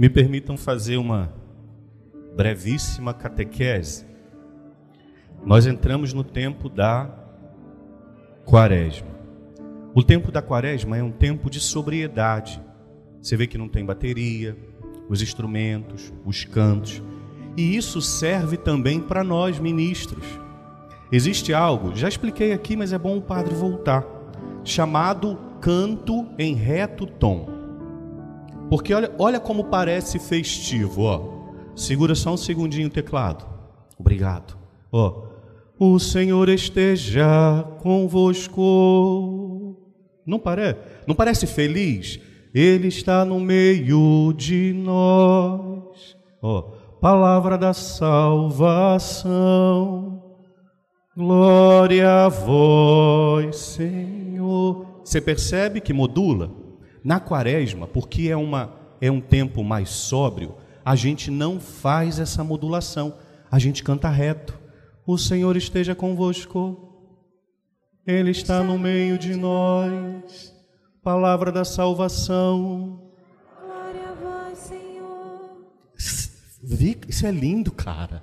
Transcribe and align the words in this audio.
Me 0.00 0.08
permitam 0.08 0.56
fazer 0.56 0.96
uma 0.96 1.30
brevíssima 2.34 3.12
catequese. 3.12 4.06
Nós 5.44 5.66
entramos 5.66 6.14
no 6.14 6.24
tempo 6.24 6.70
da 6.70 7.10
Quaresma. 8.46 9.10
O 9.94 10.02
tempo 10.02 10.32
da 10.32 10.40
Quaresma 10.40 10.96
é 10.96 11.02
um 11.02 11.10
tempo 11.10 11.50
de 11.50 11.60
sobriedade. 11.60 12.62
Você 13.20 13.36
vê 13.36 13.46
que 13.46 13.58
não 13.58 13.68
tem 13.68 13.84
bateria, 13.84 14.56
os 15.06 15.20
instrumentos, 15.20 16.10
os 16.24 16.46
cantos. 16.46 17.02
E 17.54 17.76
isso 17.76 18.00
serve 18.00 18.56
também 18.56 19.00
para 19.00 19.22
nós 19.22 19.58
ministros. 19.58 20.24
Existe 21.12 21.52
algo, 21.52 21.94
já 21.94 22.08
expliquei 22.08 22.54
aqui, 22.54 22.74
mas 22.74 22.94
é 22.94 22.98
bom 22.98 23.18
o 23.18 23.22
padre 23.22 23.54
voltar, 23.54 24.06
chamado 24.64 25.38
canto 25.60 26.26
em 26.38 26.54
reto 26.54 27.04
tom. 27.04 27.59
Porque 28.70 28.94
olha, 28.94 29.12
olha 29.18 29.40
como 29.40 29.64
parece 29.64 30.18
festivo, 30.20 31.02
ó. 31.02 31.40
Segura 31.74 32.14
só 32.14 32.32
um 32.32 32.36
segundinho 32.36 32.86
o 32.86 32.90
teclado. 32.90 33.44
Obrigado. 33.98 34.56
Ó. 34.92 35.24
O 35.76 35.98
Senhor 35.98 36.48
esteja 36.48 37.64
convosco. 37.80 38.60
Não 40.24 40.38
parece? 40.38 40.78
Não 41.06 41.16
parece 41.16 41.48
feliz? 41.48 42.20
Ele 42.54 42.86
está 42.88 43.24
no 43.24 43.40
meio 43.40 44.32
de 44.36 44.72
nós. 44.72 46.16
Ó, 46.42 46.62
palavra 47.00 47.58
da 47.58 47.72
salvação. 47.72 49.10
Glória 51.16 52.26
a 52.26 52.28
vós, 52.28 53.56
Senhor. 53.56 54.86
Você 55.04 55.20
percebe 55.20 55.80
que 55.80 55.92
modula? 55.92 56.69
Na 57.02 57.18
quaresma, 57.18 57.86
porque 57.86 58.28
é, 58.28 58.36
uma, 58.36 58.72
é 59.00 59.10
um 59.10 59.20
tempo 59.20 59.64
mais 59.64 59.88
sóbrio, 59.90 60.54
a 60.84 60.96
gente 60.96 61.30
não 61.30 61.60
faz 61.60 62.18
essa 62.18 62.42
modulação. 62.42 63.14
A 63.50 63.58
gente 63.58 63.82
canta 63.82 64.08
reto. 64.08 64.58
O 65.06 65.16
Senhor 65.16 65.56
esteja 65.56 65.94
convosco. 65.94 66.88
Ele 68.06 68.30
está 68.30 68.62
no 68.62 68.78
meio 68.78 69.18
de 69.18 69.36
nós. 69.36 70.54
Palavra 71.02 71.52
da 71.52 71.64
salvação. 71.64 73.00
Glória 73.60 74.08
a 74.10 74.14
vós, 74.14 74.58
Senhor. 74.58 75.68
Isso 77.08 77.26
é 77.26 77.30
lindo, 77.30 77.70
cara. 77.70 78.22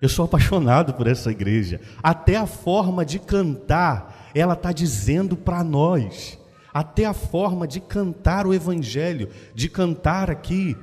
Eu 0.00 0.08
sou 0.08 0.24
apaixonado 0.24 0.94
por 0.94 1.06
essa 1.06 1.30
igreja. 1.30 1.80
Até 2.02 2.36
a 2.36 2.46
forma 2.46 3.04
de 3.04 3.18
cantar, 3.18 4.30
ela 4.34 4.54
está 4.54 4.72
dizendo 4.72 5.36
para 5.36 5.62
nós. 5.62 6.39
Até 6.72 7.04
a 7.04 7.12
forma 7.12 7.66
de 7.66 7.80
cantar 7.80 8.46
o 8.46 8.54
Evangelho, 8.54 9.28
de 9.54 9.68
cantar 9.68 10.30
aqui 10.30 10.76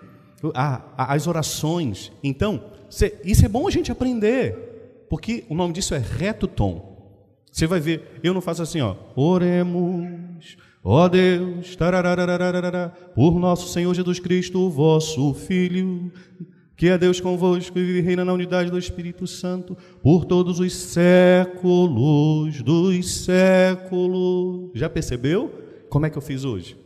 a, 0.54 0.82
a, 0.98 1.14
as 1.14 1.28
orações. 1.28 2.12
Então, 2.24 2.64
cê, 2.90 3.20
isso 3.24 3.46
é 3.46 3.50
bom 3.50 3.68
a 3.68 3.72
gente 3.72 3.92
aprender, 3.92 5.06
porque 5.10 5.46
o 5.50 5.56
nome 5.56 5.74
disso 5.74 5.96
é 5.96 6.00
reto 6.00 6.48
tom. 6.48 6.96
Você 7.52 7.66
vai 7.66 7.80
ver, 7.80 8.20
eu 8.24 8.34
não 8.34 8.42
faço 8.42 8.62
assim, 8.62 8.82
ó. 8.82 8.96
Oremos, 9.16 10.58
ó 10.84 11.08
Deus, 11.08 11.76
por 13.16 13.40
nosso 13.40 13.68
Senhor 13.70 13.94
Jesus 13.94 14.20
Cristo, 14.20 14.70
vosso 14.70 15.34
Filho, 15.34 16.12
que 16.76 16.88
é 16.88 16.98
Deus 16.98 17.20
convosco 17.20 17.80
e 17.80 17.84
vive 17.84 18.02
reina 18.02 18.24
na 18.24 18.34
unidade 18.34 18.70
do 18.70 18.78
Espírito 18.78 19.26
Santo, 19.26 19.76
por 20.04 20.26
todos 20.26 20.60
os 20.60 20.72
séculos 20.72 22.62
dos 22.62 23.24
séculos. 23.24 24.70
Já 24.76 24.88
percebeu 24.88 25.67
como 25.90 26.06
é 26.06 26.10
que 26.10 26.18
eu 26.18 26.22
fiz 26.22 26.44
hoje? 26.44 26.78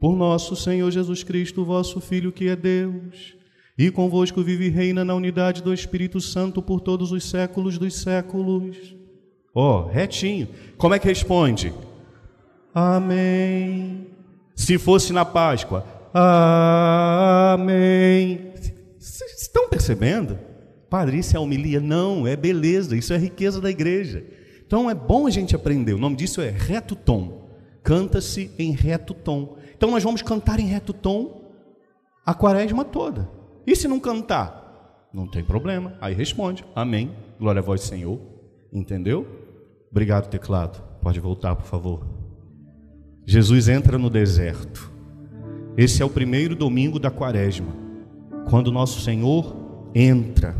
Por 0.00 0.16
nosso 0.16 0.54
Senhor 0.54 0.90
Jesus 0.90 1.22
Cristo, 1.22 1.64
vosso 1.64 2.00
Filho, 2.00 2.32
que 2.32 2.48
é 2.48 2.56
Deus, 2.56 3.36
e 3.78 3.90
convosco 3.90 4.42
vive 4.42 4.66
e 4.66 4.70
reina 4.70 5.04
na 5.04 5.14
unidade 5.14 5.62
do 5.62 5.72
Espírito 5.72 6.20
Santo 6.20 6.60
por 6.62 6.80
todos 6.80 7.12
os 7.12 7.28
séculos 7.28 7.78
dos 7.78 7.94
séculos. 7.94 8.94
Ó, 9.54 9.80
oh, 9.80 9.88
retinho. 9.88 10.48
Como 10.76 10.94
é 10.94 10.98
que 10.98 11.08
responde? 11.08 11.72
Amém. 12.74 14.06
Se 14.54 14.78
fosse 14.78 15.12
na 15.12 15.24
Páscoa, 15.24 15.96
Amém. 17.52 18.52
Vocês 18.98 19.42
estão 19.42 19.68
percebendo? 19.68 20.38
Padre, 20.88 21.18
isso 21.18 21.36
é 21.36 21.40
homilia? 21.40 21.78
Não, 21.78 22.26
é 22.26 22.34
beleza, 22.34 22.96
isso 22.96 23.12
é 23.12 23.18
riqueza 23.18 23.60
da 23.60 23.68
igreja. 23.68 24.24
Então 24.66 24.88
é 24.88 24.94
bom 24.94 25.26
a 25.26 25.30
gente 25.30 25.54
aprender. 25.54 25.92
O 25.92 25.98
nome 25.98 26.16
disso 26.16 26.40
é 26.40 26.48
reto 26.48 26.96
tom. 26.96 27.45
Canta-se 27.86 28.50
em 28.58 28.72
reto 28.72 29.14
tom. 29.14 29.58
Então 29.76 29.92
nós 29.92 30.02
vamos 30.02 30.20
cantar 30.20 30.58
em 30.58 30.66
reto 30.66 30.92
tom 30.92 31.52
a 32.26 32.34
quaresma 32.34 32.84
toda. 32.84 33.30
E 33.64 33.76
se 33.76 33.86
não 33.86 34.00
cantar? 34.00 35.08
Não 35.14 35.24
tem 35.24 35.44
problema. 35.44 35.94
Aí 36.00 36.12
responde: 36.12 36.64
Amém. 36.74 37.12
Glória 37.38 37.60
a 37.60 37.62
vós, 37.62 37.82
Senhor. 37.82 38.18
Entendeu? 38.72 39.24
Obrigado, 39.88 40.28
teclado. 40.28 40.82
Pode 41.00 41.20
voltar, 41.20 41.54
por 41.54 41.64
favor. 41.64 42.04
Jesus 43.24 43.68
entra 43.68 43.96
no 43.96 44.10
deserto. 44.10 44.90
Esse 45.76 46.02
é 46.02 46.04
o 46.04 46.10
primeiro 46.10 46.56
domingo 46.56 46.98
da 46.98 47.08
quaresma. 47.08 47.72
Quando 48.50 48.72
nosso 48.72 49.00
Senhor 49.00 49.54
entra, 49.94 50.56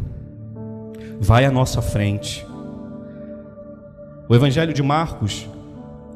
vai 1.19 1.45
à 1.45 1.51
nossa 1.51 1.83
frente. 1.83 2.47
O 4.29 4.35
Evangelho 4.35 4.73
de 4.73 4.83
Marcos, 4.83 5.49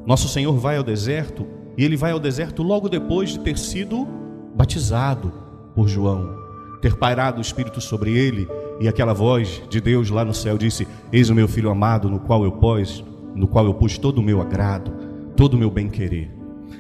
nosso 0.07 0.29
Senhor 0.29 0.57
vai 0.59 0.77
ao 0.77 0.83
deserto 0.83 1.47
e 1.77 1.85
ele 1.85 1.97
vai 1.97 2.13
ao 2.13 2.21
deserto 2.21 2.63
logo 2.63 2.89
depois 2.89 3.31
de 3.31 3.41
ter 3.41 3.59
sido 3.59 4.07
batizado 4.55 5.33
por 5.75 5.89
João, 5.89 6.37
ter 6.81 6.97
pairado 6.97 7.39
o 7.39 7.43
Espírito 7.43 7.81
sobre 7.81 8.17
ele 8.17 8.49
e 8.81 8.89
aquela 8.89 9.13
voz 9.13 9.63
de 9.69 9.81
Deus 9.81 10.11
lá 10.11 10.25
no 10.25 10.35
céu 10.35 10.57
disse: 10.57 10.89
Eis 11.13 11.29
o 11.29 11.35
meu 11.35 11.47
filho 11.47 11.71
amado, 11.71 12.09
no 12.09 12.19
qual 12.19 12.45
eu 12.45 12.53
pus, 12.53 13.05
no 13.35 13.47
qual 13.47 13.67
eu 13.67 13.75
pus 13.75 13.99
todo 13.99 14.19
o 14.19 14.23
meu 14.23 14.41
agrado, 14.41 14.91
todo 15.37 15.55
o 15.55 15.59
meu 15.59 15.71
bem-querer. 15.71 16.31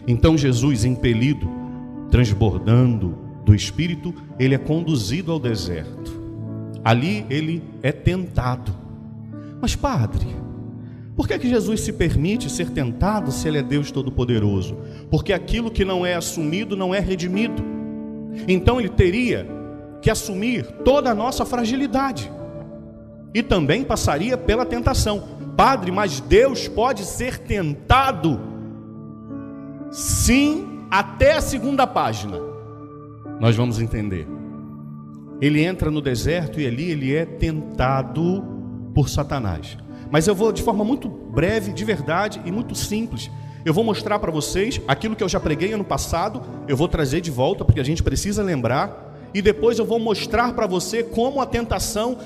Então 0.06 0.36
Jesus, 0.36 0.84
impelido, 0.84 1.48
transbordando 2.10 3.16
do 3.44 3.54
Espírito, 3.54 4.14
ele 4.38 4.54
é 4.54 4.58
conduzido 4.58 5.30
ao 5.30 5.38
deserto. 5.38 6.18
Ali 6.82 7.26
ele 7.28 7.62
é 7.82 7.92
tentado. 7.92 8.72
Mas, 9.60 9.76
Padre, 9.76 10.26
por 11.20 11.28
que, 11.28 11.34
é 11.34 11.38
que 11.38 11.50
Jesus 11.50 11.82
se 11.82 11.92
permite 11.92 12.48
ser 12.48 12.70
tentado 12.70 13.30
se 13.30 13.46
ele 13.46 13.58
é 13.58 13.62
Deus 13.62 13.90
Todo-Poderoso? 13.90 14.78
Porque 15.10 15.34
aquilo 15.34 15.70
que 15.70 15.84
não 15.84 16.06
é 16.06 16.14
assumido 16.14 16.74
não 16.74 16.94
é 16.94 16.98
redimido. 16.98 17.62
Então 18.48 18.80
ele 18.80 18.88
teria 18.88 19.46
que 20.00 20.08
assumir 20.08 20.64
toda 20.82 21.10
a 21.10 21.14
nossa 21.14 21.44
fragilidade 21.44 22.32
e 23.34 23.42
também 23.42 23.84
passaria 23.84 24.38
pela 24.38 24.64
tentação. 24.64 25.22
Padre, 25.58 25.90
mas 25.90 26.20
Deus 26.20 26.66
pode 26.68 27.04
ser 27.04 27.36
tentado? 27.36 28.40
Sim, 29.90 30.86
até 30.90 31.34
a 31.34 31.42
segunda 31.42 31.86
página. 31.86 32.38
Nós 33.38 33.54
vamos 33.54 33.78
entender. 33.78 34.26
Ele 35.38 35.62
entra 35.62 35.90
no 35.90 36.00
deserto 36.00 36.58
e 36.58 36.66
ali 36.66 36.90
ele 36.90 37.14
é 37.14 37.26
tentado 37.26 38.42
por 38.94 39.10
Satanás. 39.10 39.76
Mas 40.10 40.26
eu 40.26 40.34
vou 40.34 40.52
de 40.52 40.62
forma 40.62 40.84
muito 40.84 41.08
breve, 41.08 41.72
de 41.72 41.84
verdade 41.84 42.40
e 42.44 42.50
muito 42.50 42.74
simples. 42.74 43.30
Eu 43.64 43.74
vou 43.74 43.84
mostrar 43.84 44.18
para 44.18 44.30
vocês 44.30 44.80
aquilo 44.88 45.14
que 45.14 45.22
eu 45.22 45.28
já 45.28 45.38
preguei 45.38 45.72
ano 45.72 45.84
passado, 45.84 46.42
eu 46.66 46.76
vou 46.76 46.88
trazer 46.88 47.20
de 47.20 47.30
volta 47.30 47.64
porque 47.64 47.80
a 47.80 47.84
gente 47.84 48.02
precisa 48.02 48.42
lembrar 48.42 49.28
e 49.34 49.40
depois 49.40 49.78
eu 49.78 49.84
vou 49.84 49.98
mostrar 49.98 50.52
para 50.54 50.66
você 50.66 51.02
como 51.02 51.40
a 51.40 51.46
tentação 51.46 52.18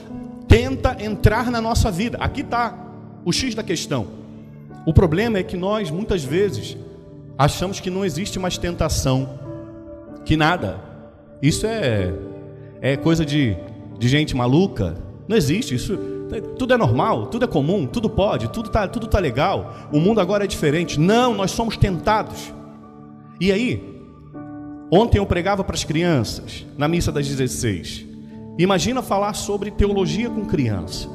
tenta 0.49 0.97
entrar 1.01 1.51
na 1.51 1.61
nossa 1.61 1.91
vida. 1.91 2.17
Aqui 2.19 2.41
está 2.41 2.79
o 3.25 3.33
X 3.33 3.55
da 3.55 3.63
questão. 3.63 4.07
O 4.87 4.93
problema 4.93 5.39
é 5.39 5.43
que 5.43 5.57
nós, 5.57 5.91
muitas 5.91 6.23
vezes, 6.23 6.77
achamos 7.37 7.81
que 7.81 7.91
não 7.91 8.05
existe 8.05 8.39
mais 8.39 8.57
tentação, 8.57 9.39
que 10.25 10.37
nada. 10.37 10.79
Isso 11.43 11.67
é, 11.67 12.13
é 12.81 12.97
coisa 12.97 13.25
de, 13.25 13.57
de 13.99 14.09
gente 14.09 14.37
maluca. 14.37 14.97
Não 15.27 15.37
existe 15.37 15.75
isso. 15.75 16.14
Tudo 16.59 16.75
é 16.75 16.77
normal, 16.77 17.27
tudo 17.27 17.45
é 17.45 17.49
comum, 17.49 17.87
tudo 17.87 18.09
pode, 18.09 18.49
tudo 18.49 18.71
tá, 18.71 18.89
tudo 18.89 19.07
tá 19.07 19.19
legal. 19.19 19.75
O 19.93 20.01
mundo 20.01 20.21
agora 20.21 20.45
é 20.45 20.47
diferente. 20.47 20.99
Não, 20.99 21.35
nós 21.35 21.51
somos 21.51 21.77
tentados. 21.77 22.53
E 23.41 23.53
aí, 23.53 23.95
Ontem 24.91 25.19
eu 25.19 25.27
pregava 25.27 25.65
para 25.65 25.75
as 25.75 25.83
crianças, 25.83 26.65
na 26.77 26.87
missa 26.87 27.11
das 27.11 27.27
16. 27.27 28.07
Imagina 28.59 29.03
falar 29.03 29.35
sobre 29.35 29.73
teologia 29.73 30.31
com 30.31 30.45
criança. 30.45 31.09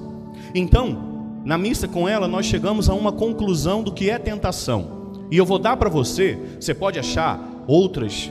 Então, 0.53 1.41
na 1.45 1.57
missa 1.57 1.87
com 1.87 2.05
ela, 2.05 2.27
nós 2.27 2.45
chegamos 2.45 2.89
a 2.89 2.93
uma 2.93 3.11
conclusão 3.11 3.81
do 3.81 3.93
que 3.93 4.09
é 4.09 4.17
tentação. 4.17 5.13
E 5.31 5.37
eu 5.37 5.45
vou 5.45 5.57
dar 5.57 5.77
para 5.77 5.87
você, 5.87 6.37
você 6.59 6.73
pode 6.73 6.99
achar 6.99 7.39
outras 7.67 8.29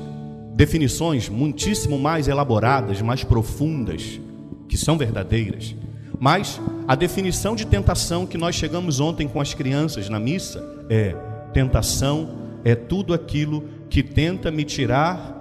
definições 0.54 1.30
muitíssimo 1.30 1.98
mais 1.98 2.28
elaboradas, 2.28 3.00
mais 3.00 3.24
profundas, 3.24 4.20
que 4.68 4.76
são 4.76 4.98
verdadeiras. 4.98 5.74
Mas 6.20 6.60
a 6.86 6.94
definição 6.94 7.54
de 7.54 7.66
tentação 7.66 8.26
que 8.26 8.36
nós 8.36 8.54
chegamos 8.54 8.98
ontem 8.98 9.28
com 9.28 9.40
as 9.40 9.54
crianças 9.54 10.08
na 10.08 10.18
missa 10.18 10.64
é: 10.90 11.14
tentação 11.52 12.30
é 12.64 12.74
tudo 12.74 13.14
aquilo 13.14 13.64
que 13.88 14.02
tenta 14.02 14.50
me 14.50 14.64
tirar 14.64 15.36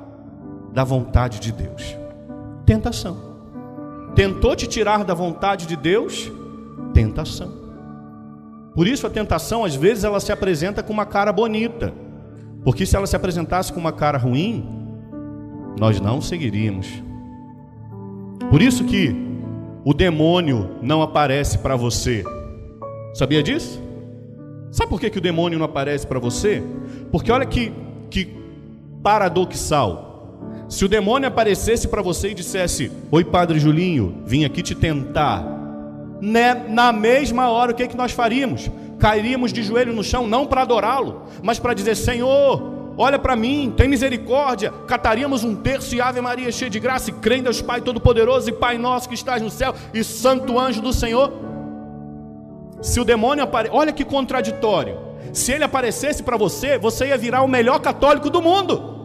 da 0.73 0.83
vontade 0.83 1.39
de 1.39 1.51
Deus? 1.51 1.95
Tentação. 2.65 3.17
Tentou 4.15 4.55
te 4.55 4.67
tirar 4.67 5.03
da 5.03 5.13
vontade 5.13 5.65
de 5.65 5.75
Deus? 5.75 6.31
Tentação. 6.93 7.51
Por 8.75 8.87
isso 8.87 9.07
a 9.07 9.09
tentação, 9.09 9.65
às 9.65 9.75
vezes, 9.75 10.03
ela 10.03 10.19
se 10.19 10.31
apresenta 10.31 10.83
com 10.83 10.93
uma 10.93 11.05
cara 11.05 11.33
bonita. 11.33 11.93
Porque 12.63 12.85
se 12.85 12.95
ela 12.95 13.07
se 13.07 13.15
apresentasse 13.15 13.73
com 13.73 13.79
uma 13.79 13.91
cara 13.91 14.17
ruim, 14.17 14.63
nós 15.79 15.99
não 15.99 16.21
seguiríamos. 16.21 16.87
Por 18.51 18.61
isso 18.61 18.83
que 18.83 19.26
o 19.87 19.93
demônio 19.93 20.71
não 20.81 21.01
aparece 21.01 21.59
para 21.59 21.77
você. 21.77 22.21
Sabia 23.13 23.41
disso? 23.41 23.81
Sabe 24.69 24.89
por 24.89 24.99
que, 24.99 25.09
que 25.09 25.17
o 25.17 25.21
demônio 25.21 25.57
não 25.57 25.65
aparece 25.65 26.05
para 26.05 26.19
você? 26.19 26.61
Porque 27.09 27.31
olha 27.31 27.45
que, 27.45 27.71
que 28.09 28.27
paradoxal. 29.01 30.65
Se 30.67 30.83
o 30.83 30.89
demônio 30.89 31.29
aparecesse 31.29 31.87
para 31.87 32.01
você 32.01 32.31
e 32.31 32.33
dissesse: 32.33 32.91
Oi, 33.09 33.23
Padre 33.23 33.61
Julinho, 33.61 34.23
vim 34.25 34.43
aqui 34.43 34.61
te 34.61 34.75
tentar. 34.75 35.45
Né? 36.19 36.53
Na 36.67 36.91
mesma 36.91 37.49
hora, 37.49 37.71
o 37.71 37.73
que, 37.73 37.87
que 37.87 37.95
nós 37.95 38.11
faríamos? 38.11 38.69
Cairíamos 38.99 39.53
de 39.53 39.63
joelho 39.63 39.93
no 39.93 40.03
chão, 40.03 40.27
não 40.27 40.45
para 40.45 40.63
adorá-lo, 40.63 41.21
mas 41.41 41.59
para 41.59 41.73
dizer: 41.73 41.95
Senhor, 41.95 42.76
olha 42.97 43.19
para 43.19 43.35
mim, 43.35 43.73
tem 43.75 43.87
misericórdia. 43.87 44.71
Cataríamos 44.87 45.43
um 45.43 45.55
terço 45.55 45.95
e 45.95 46.01
Ave 46.01 46.19
Maria 46.21 46.51
cheia 46.51 46.69
de 46.69 46.79
graça, 46.79 47.09
e 47.09 47.13
crendo 47.13 47.43
Deus 47.43 47.61
Pai 47.61 47.81
Todo-Poderoso 47.81 48.49
e 48.49 48.53
Pai 48.53 48.77
Nosso 48.77 49.07
que 49.07 49.15
estás 49.15 49.41
no 49.41 49.49
céu, 49.49 49.73
e 49.93 50.03
Santo 50.03 50.59
Anjo 50.59 50.81
do 50.81 50.91
Senhor. 50.91 51.31
Se 52.81 52.99
o 52.99 53.05
demônio 53.05 53.43
aparece, 53.43 53.75
olha 53.75 53.91
que 53.91 54.03
contraditório. 54.03 54.97
Se 55.33 55.51
ele 55.51 55.63
aparecesse 55.63 56.23
para 56.23 56.37
você, 56.37 56.77
você 56.77 57.07
ia 57.07 57.17
virar 57.17 57.41
o 57.41 57.47
melhor 57.47 57.79
católico 57.79 58.29
do 58.29 58.41
mundo 58.41 58.97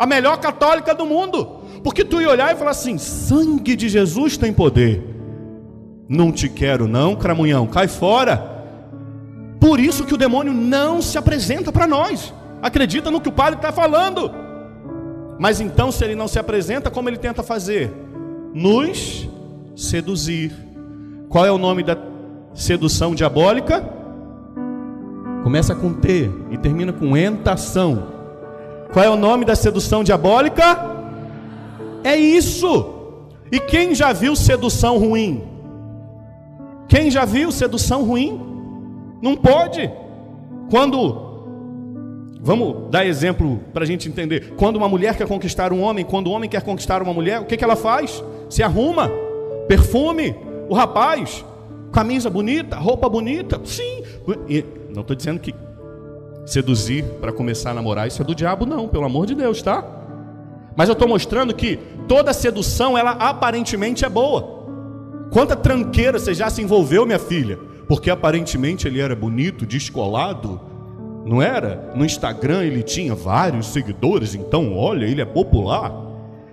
a 0.00 0.06
melhor 0.06 0.38
católica 0.38 0.94
do 0.94 1.04
mundo, 1.04 1.60
porque 1.84 2.02
tu 2.02 2.22
ia 2.22 2.30
olhar 2.30 2.54
e 2.54 2.56
falar 2.56 2.70
assim: 2.70 2.96
sangue 2.96 3.76
de 3.76 3.86
Jesus 3.86 4.38
tem 4.38 4.50
poder. 4.50 5.04
Não 6.08 6.32
te 6.32 6.48
quero, 6.48 6.88
não, 6.88 7.14
cramunhão, 7.14 7.66
cai 7.66 7.86
fora. 7.86 8.64
Por 9.60 9.78
isso 9.78 10.06
que 10.06 10.14
o 10.14 10.16
demônio 10.16 10.54
não 10.54 11.02
se 11.02 11.18
apresenta 11.18 11.70
para 11.70 11.86
nós. 11.86 12.32
Acredita 12.62 13.10
no 13.10 13.20
que 13.20 13.28
o 13.28 13.32
padre 13.32 13.56
está 13.56 13.72
falando. 13.72 14.30
Mas 15.38 15.60
então, 15.60 15.90
se 15.90 16.04
ele 16.04 16.14
não 16.14 16.28
se 16.28 16.38
apresenta, 16.38 16.90
como 16.90 17.08
ele 17.08 17.16
tenta 17.16 17.42
fazer? 17.42 17.90
Nos 18.52 19.28
seduzir. 19.74 20.52
Qual 21.28 21.46
é 21.46 21.50
o 21.50 21.58
nome 21.58 21.82
da 21.82 21.96
sedução 22.54 23.14
diabólica? 23.14 23.82
Começa 25.42 25.74
com 25.74 25.94
T 25.94 26.30
e 26.50 26.58
termina 26.58 26.92
com 26.92 27.16
entação. 27.16 28.08
Qual 28.92 29.04
é 29.04 29.08
o 29.08 29.16
nome 29.16 29.44
da 29.44 29.54
sedução 29.54 30.04
diabólica? 30.04 30.90
É 32.04 32.16
isso. 32.16 32.94
E 33.50 33.58
quem 33.58 33.94
já 33.94 34.12
viu 34.12 34.36
sedução 34.36 34.98
ruim? 34.98 35.42
Quem 36.88 37.10
já 37.10 37.24
viu 37.24 37.50
sedução 37.50 38.04
ruim? 38.04 38.40
Não 39.22 39.36
pode. 39.36 39.90
Quando, 40.70 41.29
vamos 42.42 42.90
dar 42.90 43.06
exemplo 43.06 43.60
para 43.72 43.84
a 43.84 43.86
gente 43.86 44.08
entender. 44.08 44.54
Quando 44.56 44.76
uma 44.76 44.88
mulher 44.88 45.16
quer 45.16 45.26
conquistar 45.26 45.72
um 45.72 45.82
homem, 45.82 46.04
quando 46.04 46.28
o 46.28 46.30
um 46.30 46.34
homem 46.34 46.48
quer 46.48 46.62
conquistar 46.62 47.02
uma 47.02 47.12
mulher, 47.12 47.40
o 47.40 47.44
que, 47.44 47.56
que 47.56 47.64
ela 47.64 47.76
faz? 47.76 48.22
Se 48.48 48.62
arruma, 48.62 49.10
perfume, 49.68 50.34
o 50.68 50.74
rapaz, 50.74 51.44
camisa 51.92 52.30
bonita, 52.30 52.76
roupa 52.76 53.08
bonita. 53.08 53.60
Sim, 53.64 54.02
e 54.48 54.64
não 54.92 55.02
estou 55.02 55.14
dizendo 55.14 55.40
que 55.40 55.54
seduzir 56.46 57.04
para 57.20 57.32
começar 57.32 57.70
a 57.70 57.74
namorar, 57.74 58.08
isso 58.08 58.22
é 58.22 58.24
do 58.24 58.34
diabo, 58.34 58.66
não, 58.66 58.88
pelo 58.88 59.04
amor 59.04 59.26
de 59.26 59.34
Deus, 59.34 59.62
tá? 59.62 59.84
Mas 60.76 60.88
eu 60.88 60.94
estou 60.94 61.06
mostrando 61.06 61.54
que 61.54 61.78
toda 62.08 62.32
sedução, 62.32 62.96
ela 62.96 63.12
aparentemente 63.12 64.04
é 64.04 64.08
boa. 64.08 64.60
Quanta 65.30 65.54
tranqueira 65.54 66.18
você 66.18 66.34
já 66.34 66.50
se 66.50 66.62
envolveu, 66.62 67.06
minha 67.06 67.18
filha? 67.18 67.58
Porque 67.86 68.10
aparentemente 68.10 68.86
ele 68.86 69.00
era 69.00 69.14
bonito, 69.14 69.66
descolado, 69.66 70.60
não 71.24 71.40
era? 71.42 71.92
No 71.94 72.04
Instagram 72.04 72.62
ele 72.64 72.82
tinha 72.82 73.14
vários 73.14 73.66
seguidores, 73.68 74.34
então 74.34 74.76
olha, 74.76 75.04
ele 75.04 75.20
é 75.20 75.26
popular. 75.26 76.10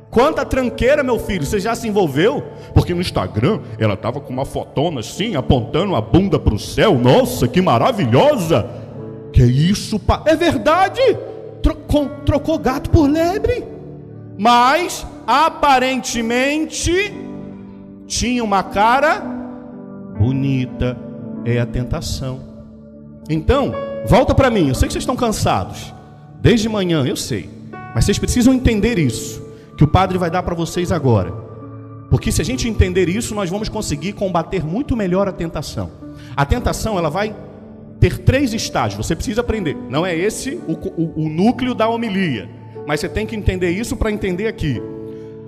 Quanta 0.10 0.46
tranqueira, 0.46 1.04
meu 1.04 1.19
filho, 1.19 1.46
você 1.46 1.60
já 1.60 1.75
se 1.75 1.88
envolveu? 1.88 2.44
Porque 2.74 2.94
no 2.94 3.02
Instagram 3.02 3.60
ela 3.78 3.94
estava 3.94 4.19
com 4.19 4.31
uma 4.31 4.46
fotona 4.46 5.02
assim, 5.02 5.36
apontando 5.36 5.96
a 5.96 6.02
bunda 6.02 6.40
para 6.40 6.54
o 6.54 6.60
céu. 6.60 6.98
Nossa, 6.98 7.48
que 7.48 7.62
maravilhosa! 7.62 8.68
Que 9.34 9.44
isso, 9.44 10.00
pá? 10.00 10.24
É 10.25 10.36
verdade. 10.36 11.02
Trocou, 11.62 12.10
trocou 12.25 12.58
gato 12.58 12.90
por 12.90 13.10
lebre. 13.10 13.64
Mas 14.38 15.06
aparentemente 15.25 17.14
tinha 18.08 18.44
uma 18.44 18.64
cara 18.64 19.19
bonita. 20.18 20.98
É 21.46 21.60
a 21.60 21.66
tentação. 21.66 22.40
Então, 23.30 23.74
volta 24.05 24.35
para 24.35 24.49
mim. 24.49 24.69
Eu 24.69 24.75
sei 24.75 24.88
que 24.88 24.94
vocês 24.94 25.03
estão 25.03 25.15
cansados. 25.15 25.94
Desde 26.39 26.69
manhã, 26.69 27.05
eu 27.05 27.15
sei. 27.15 27.49
Mas 27.95 28.05
vocês 28.05 28.19
precisam 28.19 28.53
entender 28.53 28.99
isso. 28.99 29.45
Que 29.75 29.83
o 29.83 29.88
Padre 29.88 30.17
vai 30.17 30.29
dar 30.29 30.44
para 30.44 30.55
vocês 30.55 30.91
agora. 30.91 31.31
Porque 32.09 32.31
se 32.31 32.41
a 32.41 32.45
gente 32.45 32.67
entender 32.67 33.09
isso, 33.09 33.35
nós 33.35 33.49
vamos 33.49 33.69
conseguir 33.69 34.13
combater 34.13 34.65
muito 34.65 34.95
melhor 34.95 35.27
a 35.27 35.31
tentação. 35.31 35.91
A 36.35 36.45
tentação, 36.45 36.97
ela 36.97 37.09
vai 37.09 37.35
ter 37.99 38.19
três 38.19 38.53
estágios. 38.53 39.05
Você 39.05 39.15
precisa 39.15 39.41
aprender. 39.41 39.75
Não 39.89 40.05
é 40.05 40.15
esse 40.15 40.59
o, 40.67 40.73
o, 40.73 41.25
o 41.25 41.29
núcleo 41.29 41.73
da 41.73 41.88
homilia. 41.88 42.49
Mas 42.88 42.99
você 42.99 43.09
tem 43.09 43.25
que 43.25 43.35
entender 43.35 43.71
isso 43.71 43.97
para 43.97 44.11
entender 44.11 44.47
aqui. 44.47 44.81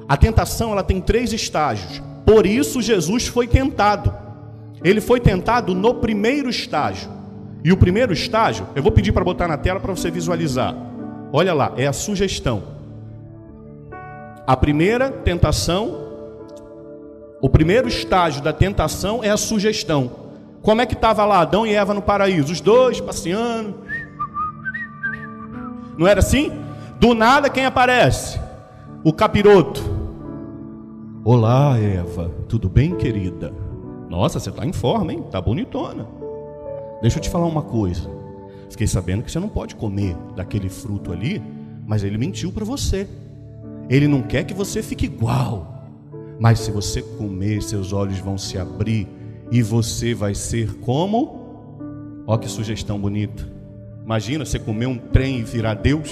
A 0.07 0.17
tentação 0.17 0.71
ela 0.71 0.83
tem 0.83 0.99
três 0.99 1.31
estágios. 1.31 2.01
Por 2.25 2.45
isso 2.45 2.81
Jesus 2.81 3.27
foi 3.27 3.47
tentado. 3.47 4.13
Ele 4.83 4.99
foi 4.99 5.19
tentado 5.19 5.73
no 5.73 5.95
primeiro 5.95 6.49
estágio. 6.49 7.09
E 7.63 7.71
o 7.71 7.77
primeiro 7.77 8.13
estágio, 8.13 8.65
eu 8.75 8.81
vou 8.81 8.91
pedir 8.91 9.11
para 9.11 9.23
botar 9.23 9.47
na 9.47 9.57
tela 9.57 9.79
para 9.79 9.93
você 9.93 10.09
visualizar. 10.09 10.75
Olha 11.31 11.53
lá, 11.53 11.73
é 11.75 11.85
a 11.85 11.93
sugestão. 11.93 12.63
A 14.47 14.55
primeira 14.55 15.11
tentação, 15.11 16.07
o 17.41 17.49
primeiro 17.49 17.87
estágio 17.87 18.41
da 18.41 18.53
tentação 18.53 19.23
é 19.23 19.29
a 19.29 19.37
sugestão. 19.37 20.11
Como 20.61 20.81
é 20.81 20.85
que 20.85 20.93
estava 20.93 21.23
lá 21.25 21.39
Adão 21.39 21.67
e 21.67 21.73
Eva 21.73 21.93
no 21.93 22.01
paraíso? 22.01 22.51
Os 22.51 22.61
dois 22.61 22.99
passeando. 22.99 23.75
Não 25.97 26.07
era 26.07 26.19
assim? 26.19 26.51
Do 26.99 27.13
nada 27.13 27.49
quem 27.49 27.65
aparece? 27.65 28.39
O 29.03 29.13
capiroto. 29.13 29.81
Olá, 31.23 31.77
Eva. 31.77 32.31
Tudo 32.47 32.69
bem, 32.69 32.95
querida? 32.95 33.53
Nossa, 34.09 34.39
você 34.39 34.49
está 34.49 34.65
em 34.65 34.73
forma, 34.73 35.13
hein? 35.13 35.23
Tá 35.29 35.39
bonitona. 35.39 36.18
Deixa 37.01 37.17
eu 37.17 37.21
te 37.21 37.29
falar 37.29 37.45
uma 37.45 37.61
coisa. 37.61 38.09
Fiquei 38.69 38.87
sabendo 38.87 39.23
que 39.23 39.31
você 39.31 39.39
não 39.39 39.49
pode 39.49 39.75
comer 39.75 40.15
daquele 40.35 40.69
fruto 40.69 41.11
ali, 41.11 41.41
mas 41.87 42.03
ele 42.03 42.17
mentiu 42.17 42.51
para 42.51 42.65
você. 42.65 43.07
Ele 43.89 44.07
não 44.07 44.21
quer 44.21 44.43
que 44.43 44.53
você 44.53 44.83
fique 44.83 45.05
igual. 45.05 45.85
Mas 46.39 46.59
se 46.59 46.71
você 46.71 47.01
comer, 47.01 47.61
seus 47.63 47.91
olhos 47.91 48.19
vão 48.19 48.37
se 48.37 48.57
abrir 48.57 49.07
e 49.51 49.61
você 49.61 50.13
vai 50.13 50.35
ser 50.35 50.75
como? 50.75 52.23
Ó 52.27 52.37
que 52.37 52.47
sugestão 52.47 52.99
bonita. 52.99 53.47
Imagina 54.03 54.45
você 54.45 54.59
comer 54.59 54.85
um 54.85 54.97
trem 54.97 55.39
e 55.39 55.43
virar 55.43 55.73
Deus. 55.73 56.11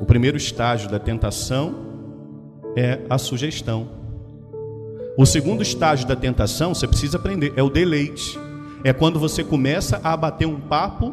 O 0.00 0.04
primeiro 0.04 0.36
estágio 0.36 0.90
da 0.90 0.98
tentação 0.98 1.74
é 2.76 3.00
a 3.08 3.18
sugestão. 3.18 4.01
O 5.16 5.26
segundo 5.26 5.62
estágio 5.62 6.06
da 6.06 6.16
tentação, 6.16 6.74
você 6.74 6.88
precisa 6.88 7.18
aprender, 7.18 7.52
é 7.56 7.62
o 7.62 7.68
deleite. 7.68 8.38
É 8.82 8.92
quando 8.92 9.20
você 9.20 9.44
começa 9.44 10.00
a 10.02 10.16
bater 10.16 10.46
um 10.46 10.58
papo 10.58 11.12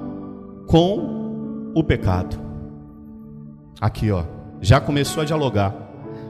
com 0.65 1.71
o 1.75 1.83
pecado. 1.83 2.39
Aqui, 3.79 4.11
ó, 4.11 4.23
já 4.61 4.79
começou 4.79 5.21
a 5.21 5.25
dialogar. 5.25 5.75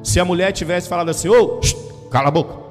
Se 0.03 0.19
a 0.19 0.25
mulher 0.25 0.51
tivesse 0.51 0.89
falado 0.89 1.09
assim, 1.09 1.29
ô, 1.29 1.59
oh, 1.61 2.09
cala 2.09 2.29
a 2.29 2.31
boca. 2.31 2.69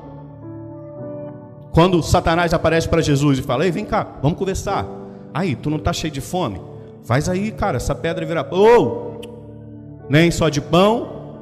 Quando 1.72 2.02
Satanás 2.02 2.52
aparece 2.52 2.88
para 2.88 3.00
Jesus 3.00 3.38
e 3.38 3.42
fala: 3.42 3.64
Ei, 3.64 3.70
vem 3.70 3.84
cá, 3.84 4.04
vamos 4.20 4.36
conversar. 4.36 4.84
Aí, 5.32 5.54
tu 5.54 5.70
não 5.70 5.76
está 5.76 5.92
cheio 5.92 6.12
de 6.12 6.20
fome? 6.20 6.60
Faz 7.04 7.28
aí, 7.28 7.52
cara, 7.52 7.76
essa 7.76 7.94
pedra 7.94 8.26
virar. 8.26 8.48
Ou, 8.50 9.20
oh, 9.24 10.08
nem 10.08 10.30
só 10.30 10.48
de 10.48 10.60
pão, 10.60 11.38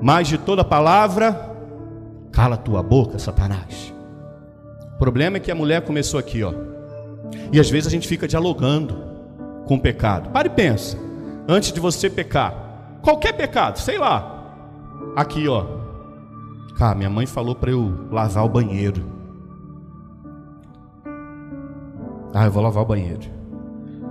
mas 0.00 0.28
de 0.28 0.38
toda 0.38 0.62
palavra. 0.62 1.49
Cala 2.32 2.56
tua 2.56 2.82
boca, 2.82 3.18
Satanás. 3.18 3.92
O 4.94 4.98
problema 4.98 5.36
é 5.36 5.40
que 5.40 5.50
a 5.50 5.54
mulher 5.54 5.82
começou 5.82 6.20
aqui, 6.20 6.42
ó. 6.42 6.52
E 7.52 7.58
às 7.58 7.70
vezes 7.70 7.86
a 7.86 7.90
gente 7.90 8.06
fica 8.06 8.28
dialogando 8.28 8.94
com 9.66 9.76
o 9.76 9.80
pecado. 9.80 10.30
Pare 10.30 10.48
e 10.48 10.52
pensa. 10.52 10.96
Antes 11.48 11.72
de 11.72 11.80
você 11.80 12.08
pecar, 12.08 12.98
qualquer 13.02 13.32
pecado, 13.32 13.78
sei 13.78 13.98
lá. 13.98 14.54
Aqui, 15.16 15.48
ó. 15.48 15.64
Cara, 16.76 16.94
minha 16.94 17.10
mãe 17.10 17.26
falou 17.26 17.54
para 17.54 17.70
eu 17.70 18.08
lavar 18.10 18.44
o 18.44 18.48
banheiro. 18.48 19.04
Ah, 22.32 22.44
eu 22.44 22.50
vou 22.50 22.62
lavar 22.62 22.82
o 22.82 22.86
banheiro. 22.86 23.22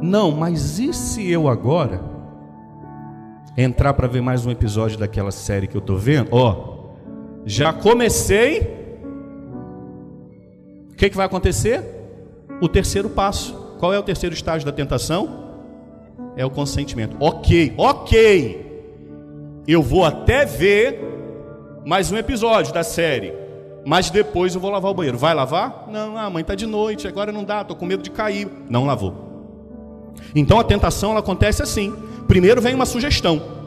Não, 0.02 0.32
mas 0.32 0.80
e 0.80 0.94
se 0.94 1.30
eu 1.30 1.48
agora 1.48 2.02
entrar 3.58 3.94
para 3.94 4.08
ver 4.08 4.22
mais 4.22 4.46
um 4.46 4.52
episódio 4.52 4.98
daquela 4.98 5.32
série 5.32 5.68
que 5.68 5.76
eu 5.76 5.82
tô 5.82 5.96
vendo, 5.96 6.30
ó, 6.32 6.79
já 7.46 7.74
comecei. 7.74 8.80
O 10.92 10.96
que, 10.96 11.10
que 11.10 11.16
vai 11.16 11.26
acontecer? 11.26 11.84
O 12.62 12.68
terceiro 12.68 13.10
passo. 13.10 13.54
Qual 13.80 13.94
é 13.94 14.00
o 14.00 14.04
terceiro 14.04 14.36
estágio 14.36 14.66
da 14.66 14.72
tentação? 14.72 15.50
É 16.36 16.46
o 16.46 16.50
consentimento. 16.50 17.16
Ok, 17.20 17.74
ok. 17.78 18.70
Eu 19.68 19.82
vou 19.82 20.04
até 20.04 20.46
ver 20.46 21.00
mais 21.86 22.12
um 22.12 22.18
episódio 22.18 22.74
da 22.74 22.84
série, 22.84 23.34
mas 23.86 24.10
depois 24.10 24.54
eu 24.54 24.62
vou 24.62 24.70
lavar 24.70 24.92
o 24.92 24.94
banheiro. 24.94 25.18
Vai 25.18 25.34
lavar? 25.34 25.86
Não, 25.90 26.18
a 26.18 26.24
ah, 26.24 26.30
mãe 26.30 26.42
está 26.42 26.56
de 26.56 26.66
noite, 26.66 27.08
agora 27.08 27.32
não 27.32 27.44
dá, 27.44 27.62
estou 27.62 27.76
com 27.76 27.86
medo 27.86 28.04
de 28.04 28.12
cair. 28.12 28.48
Não 28.70 28.86
lavou. 28.86 29.30
Então 30.36 30.60
a 30.60 30.64
tentação 30.64 31.12
ela 31.12 31.20
acontece 31.20 31.64
assim. 31.64 31.96
Primeiro 32.28 32.62
vem 32.62 32.76
uma 32.76 32.86
sugestão. 32.86 33.59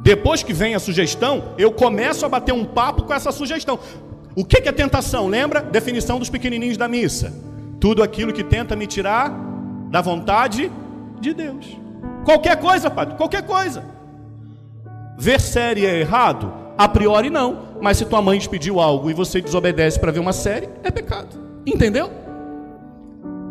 Depois 0.00 0.42
que 0.42 0.52
vem 0.52 0.74
a 0.74 0.78
sugestão, 0.78 1.54
eu 1.58 1.72
começo 1.72 2.24
a 2.24 2.28
bater 2.28 2.52
um 2.52 2.64
papo 2.64 3.02
com 3.02 3.14
essa 3.14 3.32
sugestão. 3.32 3.78
O 4.34 4.44
que 4.44 4.68
é 4.68 4.72
tentação? 4.72 5.28
Lembra? 5.28 5.62
Definição 5.62 6.18
dos 6.18 6.28
pequenininhos 6.28 6.76
da 6.76 6.86
missa. 6.86 7.32
Tudo 7.80 8.02
aquilo 8.02 8.32
que 8.32 8.44
tenta 8.44 8.76
me 8.76 8.86
tirar 8.86 9.30
da 9.90 10.00
vontade 10.00 10.70
de 11.20 11.32
Deus. 11.32 11.66
Qualquer 12.24 12.56
coisa, 12.58 12.90
padre, 12.90 13.16
qualquer 13.16 13.42
coisa. 13.42 13.84
Ver 15.18 15.40
série 15.40 15.86
é 15.86 16.00
errado? 16.00 16.52
A 16.76 16.86
priori 16.88 17.30
não. 17.30 17.66
Mas 17.80 17.96
se 17.96 18.04
tua 18.04 18.20
mãe 18.20 18.38
te 18.38 18.48
pediu 18.48 18.80
algo 18.80 19.10
e 19.10 19.14
você 19.14 19.40
desobedece 19.40 19.98
para 19.98 20.12
ver 20.12 20.18
uma 20.18 20.32
série, 20.32 20.68
é 20.82 20.90
pecado. 20.90 21.36
Entendeu? 21.64 22.10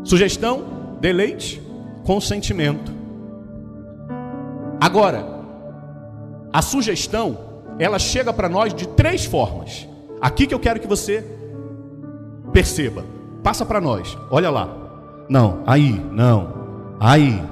Sugestão, 0.04 0.64
deleite, 1.02 1.62
consentimento. 2.04 2.92
Agora, 4.80 5.35
a 6.56 6.62
sugestão, 6.62 7.38
ela 7.78 8.00
chega 8.00 8.32
para 8.32 8.48
nós 8.48 8.74
de 8.74 8.88
três 8.88 9.26
formas. 9.26 9.86
Aqui 10.22 10.48
que 10.48 10.54
eu 10.54 10.60
quero 10.60 10.80
que 10.80 10.88
você 10.88 11.22
perceba. 12.54 13.04
Passa 13.44 13.66
para 13.66 13.82
nós. 13.82 14.18
Olha 14.32 14.50
lá. 14.50 14.74
Não, 15.28 15.62
aí, 15.68 16.02
não. 16.14 16.96
Aí. 16.98 17.44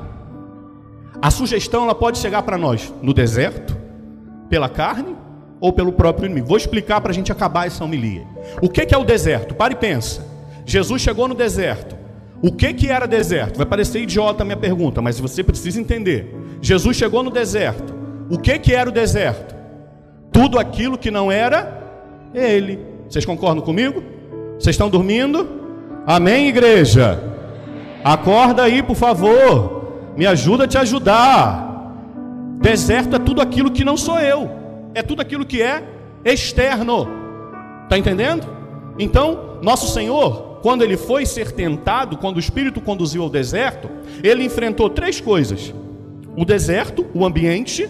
A 1.22 1.30
sugestão 1.30 1.84
ela 1.84 1.94
pode 1.94 2.18
chegar 2.18 2.44
para 2.44 2.58
nós 2.58 2.94
no 3.02 3.14
deserto, 3.14 3.76
pela 4.48 4.70
carne 4.70 5.18
ou 5.60 5.74
pelo 5.74 5.92
próprio 5.92 6.28
inimigo. 6.28 6.48
Vou 6.48 6.56
explicar 6.56 7.02
para 7.02 7.12
a 7.12 7.14
gente 7.14 7.30
acabar 7.30 7.68
essa 7.68 7.84
homilia. 7.84 8.26
O 8.62 8.70
que, 8.70 8.86
que 8.86 8.96
é 8.96 8.98
o 8.98 9.04
deserto? 9.04 9.54
Pare 9.54 9.74
e 9.74 9.78
pensa. 9.78 10.26
Jesus 10.66 11.02
chegou 11.02 11.28
no 11.28 11.36
deserto. 11.36 11.98
O 12.42 12.54
que, 12.54 12.74
que 12.74 12.90
era 12.90 13.06
deserto? 13.06 13.58
Vai 13.58 13.66
parecer 13.66 14.00
idiota 14.00 14.44
a 14.44 14.46
minha 14.46 14.56
pergunta, 14.56 15.02
mas 15.02 15.20
você 15.20 15.44
precisa 15.44 15.82
entender. 15.82 16.34
Jesus 16.62 16.96
chegou 16.96 17.22
no 17.22 17.32
deserto. 17.32 18.03
O 18.34 18.40
que, 18.40 18.58
que 18.58 18.74
era 18.74 18.90
o 18.90 18.92
deserto? 18.92 19.54
Tudo 20.32 20.58
aquilo 20.58 20.98
que 20.98 21.12
não 21.12 21.32
era 21.32 21.84
Ele. 22.34 22.80
Vocês 23.08 23.24
concordam 23.26 23.64
comigo? 23.64 24.04
Vocês 24.58 24.74
estão 24.74 24.90
dormindo? 24.90 25.48
Amém, 26.04 26.48
igreja? 26.48 27.22
Acorda 28.04 28.64
aí, 28.64 28.82
por 28.82 28.96
favor. 28.96 30.14
Me 30.18 30.26
ajuda 30.26 30.64
a 30.64 30.68
te 30.68 30.80
ajudar. 30.80 31.94
Deserto 32.60 33.18
é 33.18 33.20
tudo 33.20 33.40
aquilo 33.40 33.70
que 33.70 33.86
não 33.86 33.96
sou 33.96 34.20
eu. 34.20 34.50
É 34.96 35.04
tudo 35.04 35.22
aquilo 35.22 35.46
que 35.46 35.62
é 35.62 35.84
externo. 36.26 37.08
Está 37.84 38.00
entendendo? 38.00 38.48
Então, 38.98 39.60
nosso 39.62 39.94
Senhor 39.94 40.54
quando 40.64 40.82
ele 40.82 40.98
foi 40.98 41.26
ser 41.26 41.52
tentado, 41.52 42.18
quando 42.18 42.38
o 42.38 42.40
Espírito 42.40 42.82
conduziu 42.82 43.22
ao 43.22 43.30
deserto, 43.30 43.90
ele 44.24 44.44
enfrentou 44.44 44.90
três 44.90 45.22
coisas: 45.22 45.72
o 46.36 46.44
deserto, 46.44 47.06
o 47.14 47.24
ambiente, 47.24 47.88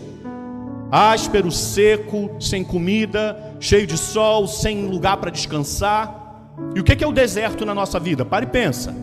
áspero, 0.93 1.51
seco, 1.51 2.29
sem 2.39 2.63
comida, 2.63 3.55
cheio 3.59 3.88
de 3.88 3.97
sol, 3.97 4.47
sem 4.47 4.85
lugar 4.88 5.17
para 5.17 5.31
descansar. 5.31 6.51
E 6.75 6.79
o 6.79 6.83
que 6.83 7.03
é 7.03 7.07
o 7.07 7.12
deserto 7.12 7.65
na 7.65 7.73
nossa 7.73 8.00
vida? 8.00 8.23
Pare 8.23 8.45
e 8.45 8.50
pensa. 8.50 8.95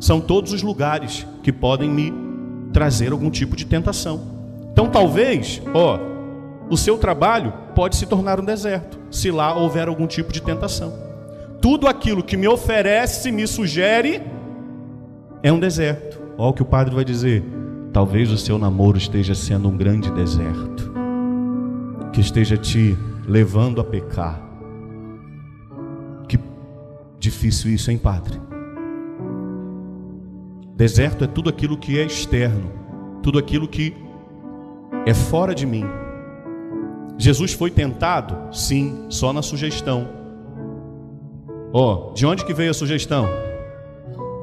São 0.00 0.20
todos 0.20 0.52
os 0.52 0.62
lugares 0.62 1.26
que 1.42 1.52
podem 1.52 1.90
me 1.90 2.12
trazer 2.72 3.12
algum 3.12 3.30
tipo 3.30 3.56
de 3.56 3.66
tentação. 3.66 4.38
Então, 4.72 4.88
talvez, 4.88 5.60
ó, 5.74 5.98
o 6.70 6.76
seu 6.76 6.96
trabalho 6.96 7.52
pode 7.74 7.96
se 7.96 8.06
tornar 8.06 8.40
um 8.40 8.44
deserto, 8.44 8.98
se 9.10 9.30
lá 9.30 9.56
houver 9.56 9.88
algum 9.88 10.06
tipo 10.06 10.32
de 10.32 10.40
tentação 10.40 11.08
tudo 11.60 11.86
aquilo 11.86 12.22
que 12.22 12.36
me 12.36 12.46
oferece, 12.46 13.30
me 13.32 13.46
sugere, 13.46 14.22
é 15.42 15.52
um 15.52 15.58
deserto. 15.58 16.20
Olha 16.36 16.50
o 16.50 16.52
que 16.52 16.62
o 16.62 16.64
padre 16.64 16.94
vai 16.94 17.04
dizer. 17.04 17.44
Talvez 17.92 18.30
o 18.30 18.38
seu 18.38 18.58
namoro 18.58 18.96
esteja 18.96 19.34
sendo 19.34 19.68
um 19.68 19.76
grande 19.76 20.10
deserto, 20.12 20.92
que 22.18 22.22
esteja 22.22 22.56
te 22.56 22.98
levando 23.28 23.80
a 23.80 23.84
pecar. 23.84 24.42
Que 26.26 26.36
difícil 27.16 27.72
isso, 27.72 27.92
hein, 27.92 27.96
padre? 27.96 28.40
Deserto 30.74 31.22
é 31.22 31.28
tudo 31.28 31.48
aquilo 31.48 31.78
que 31.78 31.96
é 31.96 32.04
externo, 32.04 32.72
tudo 33.22 33.38
aquilo 33.38 33.68
que 33.68 33.94
é 35.06 35.14
fora 35.14 35.54
de 35.54 35.64
mim. 35.64 35.84
Jesus 37.16 37.52
foi 37.52 37.70
tentado? 37.70 38.52
Sim, 38.52 39.06
só 39.08 39.32
na 39.32 39.40
sugestão. 39.40 40.08
Ó, 41.72 42.10
oh, 42.10 42.14
de 42.14 42.26
onde 42.26 42.44
que 42.44 42.52
veio 42.52 42.72
a 42.72 42.74
sugestão? 42.74 43.28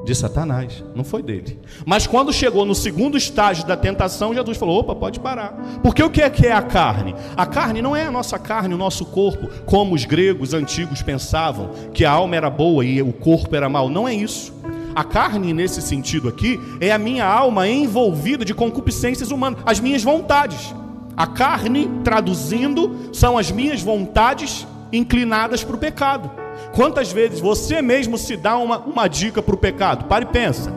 De 0.05 0.13
Satanás, 0.13 0.83
não 0.93 1.03
foi 1.03 1.23
dele. 1.23 1.59
Mas 1.83 2.05
quando 2.05 2.31
chegou 2.31 2.63
no 2.63 2.75
segundo 2.75 3.17
estágio 3.17 3.65
da 3.65 3.75
tentação, 3.75 4.35
Jesus 4.35 4.55
falou: 4.55 4.79
opa, 4.79 4.93
pode 4.93 5.19
parar. 5.19 5.79
Porque 5.81 6.03
o 6.03 6.11
que 6.11 6.21
é 6.21 6.29
que 6.29 6.45
é 6.45 6.51
a 6.51 6.61
carne? 6.61 7.15
A 7.35 7.47
carne 7.47 7.81
não 7.81 7.95
é 7.95 8.05
a 8.05 8.11
nossa 8.11 8.37
carne, 8.37 8.75
o 8.75 8.77
nosso 8.77 9.03
corpo, 9.05 9.49
como 9.65 9.95
os 9.95 10.05
gregos 10.05 10.53
antigos 10.53 11.01
pensavam, 11.01 11.71
que 11.91 12.05
a 12.05 12.11
alma 12.11 12.35
era 12.35 12.51
boa 12.51 12.85
e 12.85 13.01
o 13.01 13.11
corpo 13.11 13.55
era 13.55 13.67
mau. 13.67 13.89
Não 13.89 14.07
é 14.07 14.13
isso. 14.13 14.53
A 14.93 15.03
carne, 15.03 15.53
nesse 15.53 15.81
sentido 15.81 16.29
aqui, 16.29 16.59
é 16.79 16.91
a 16.91 16.99
minha 16.99 17.25
alma 17.25 17.67
envolvida 17.67 18.45
de 18.45 18.53
concupiscências 18.53 19.31
humanas, 19.31 19.59
as 19.65 19.79
minhas 19.79 20.03
vontades. 20.03 20.71
A 21.17 21.25
carne, 21.25 21.89
traduzindo, 22.03 23.09
são 23.11 23.39
as 23.39 23.49
minhas 23.49 23.81
vontades 23.81 24.67
inclinadas 24.93 25.63
para 25.63 25.75
o 25.75 25.79
pecado. 25.79 26.44
Quantas 26.75 27.09
vezes 27.09 27.39
você 27.39 27.81
mesmo 27.81 28.17
se 28.17 28.35
dá 28.35 28.57
uma, 28.57 28.79
uma 28.79 29.07
dica 29.07 29.41
para 29.41 29.55
o 29.55 29.57
pecado? 29.57 30.05
Pare 30.05 30.25
e 30.25 30.27
pensa. 30.27 30.73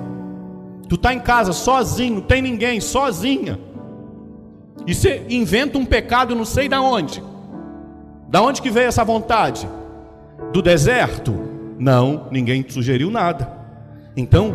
Tu 0.88 0.94
está 0.94 1.12
em 1.12 1.18
casa 1.18 1.52
sozinho, 1.52 2.14
não 2.14 2.22
tem 2.22 2.40
ninguém, 2.40 2.80
sozinha. 2.80 3.58
E 4.86 4.94
você 4.94 5.26
inventa 5.28 5.76
um 5.76 5.84
pecado 5.84 6.36
não 6.36 6.44
sei 6.44 6.68
da 6.68 6.80
onde. 6.80 7.22
Da 8.28 8.40
onde 8.40 8.62
que 8.62 8.70
veio 8.70 8.86
essa 8.86 9.04
vontade? 9.04 9.68
Do 10.52 10.62
deserto? 10.62 11.34
Não, 11.78 12.28
ninguém 12.30 12.62
te 12.62 12.72
sugeriu 12.72 13.10
nada. 13.10 13.50
Então, 14.16 14.54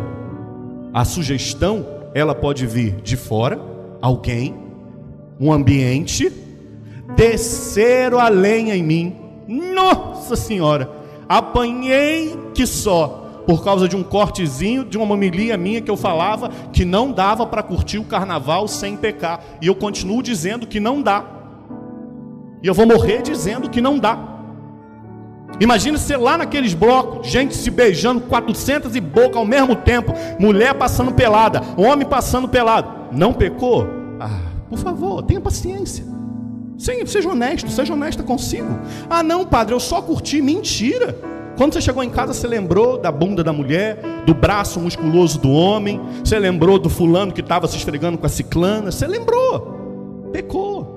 a 0.94 1.04
sugestão, 1.04 1.86
ela 2.14 2.34
pode 2.34 2.66
vir 2.66 3.02
de 3.02 3.18
fora, 3.18 3.60
alguém, 4.00 4.54
um 5.38 5.52
ambiente, 5.52 6.32
descer 7.14 8.14
a 8.14 8.28
lenha 8.28 8.74
em 8.74 8.82
mim. 8.82 9.16
Nossa 9.46 10.36
Senhora! 10.36 10.93
Apanhei 11.28 12.36
que 12.54 12.66
só 12.66 13.24
por 13.46 13.62
causa 13.62 13.88
de 13.88 13.96
um 13.96 14.02
cortezinho 14.02 14.84
de 14.84 14.96
uma 14.96 15.06
mamilia 15.06 15.56
minha 15.56 15.80
que 15.80 15.90
eu 15.90 15.96
falava 15.96 16.50
que 16.72 16.84
não 16.84 17.12
dava 17.12 17.46
para 17.46 17.62
curtir 17.62 17.98
o 17.98 18.04
carnaval 18.04 18.66
sem 18.66 18.96
pecar. 18.96 19.40
E 19.60 19.66
eu 19.66 19.74
continuo 19.74 20.22
dizendo 20.22 20.66
que 20.66 20.80
não 20.80 21.02
dá. 21.02 21.24
E 22.62 22.66
eu 22.66 22.74
vou 22.74 22.86
morrer 22.86 23.22
dizendo 23.22 23.68
que 23.68 23.80
não 23.80 23.98
dá. 23.98 24.18
Imagina 25.60 25.98
ser 25.98 26.16
lá 26.16 26.36
naqueles 26.36 26.74
blocos, 26.74 27.28
gente 27.28 27.54
se 27.54 27.70
beijando, 27.70 28.22
400 28.22 28.96
e 28.96 29.00
boca 29.00 29.38
ao 29.38 29.44
mesmo 29.44 29.76
tempo, 29.76 30.12
mulher 30.38 30.74
passando 30.74 31.12
pelada, 31.12 31.62
homem 31.76 32.06
passando 32.06 32.48
pelado. 32.48 32.88
Não 33.12 33.32
pecou? 33.32 33.86
Ah, 34.18 34.40
por 34.68 34.78
favor, 34.78 35.22
tenha 35.22 35.40
paciência. 35.40 36.13
Sim, 36.78 37.06
seja 37.06 37.28
honesto, 37.28 37.70
seja 37.70 37.92
honesta 37.92 38.22
consigo. 38.22 38.78
Ah, 39.08 39.22
não, 39.22 39.44
padre, 39.44 39.74
eu 39.74 39.80
só 39.80 40.02
curti. 40.02 40.42
Mentira. 40.42 41.16
Quando 41.56 41.72
você 41.72 41.80
chegou 41.80 42.02
em 42.02 42.10
casa, 42.10 42.32
você 42.32 42.48
lembrou 42.48 42.98
da 42.98 43.12
bunda 43.12 43.44
da 43.44 43.52
mulher, 43.52 44.24
do 44.26 44.34
braço 44.34 44.80
musculoso 44.80 45.38
do 45.38 45.50
homem, 45.50 46.00
você 46.24 46.36
lembrou 46.38 46.78
do 46.80 46.90
fulano 46.90 47.32
que 47.32 47.40
estava 47.40 47.68
se 47.68 47.76
esfregando 47.76 48.18
com 48.18 48.26
a 48.26 48.28
ciclana, 48.28 48.90
você 48.90 49.06
lembrou. 49.06 50.30
Pecou. 50.32 50.94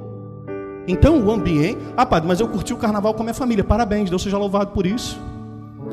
Então 0.88 1.24
o 1.24 1.32
ambiente. 1.32 1.78
Ah, 1.96 2.06
padre, 2.06 2.28
mas 2.28 2.40
eu 2.40 2.48
curti 2.48 2.74
o 2.74 2.78
carnaval 2.78 3.14
com 3.14 3.22
a 3.22 3.26
minha 3.26 3.34
família. 3.34 3.64
Parabéns, 3.64 4.10
Deus 4.10 4.24
seja 4.24 4.38
louvado 4.38 4.72
por 4.72 4.86
isso. 4.86 5.20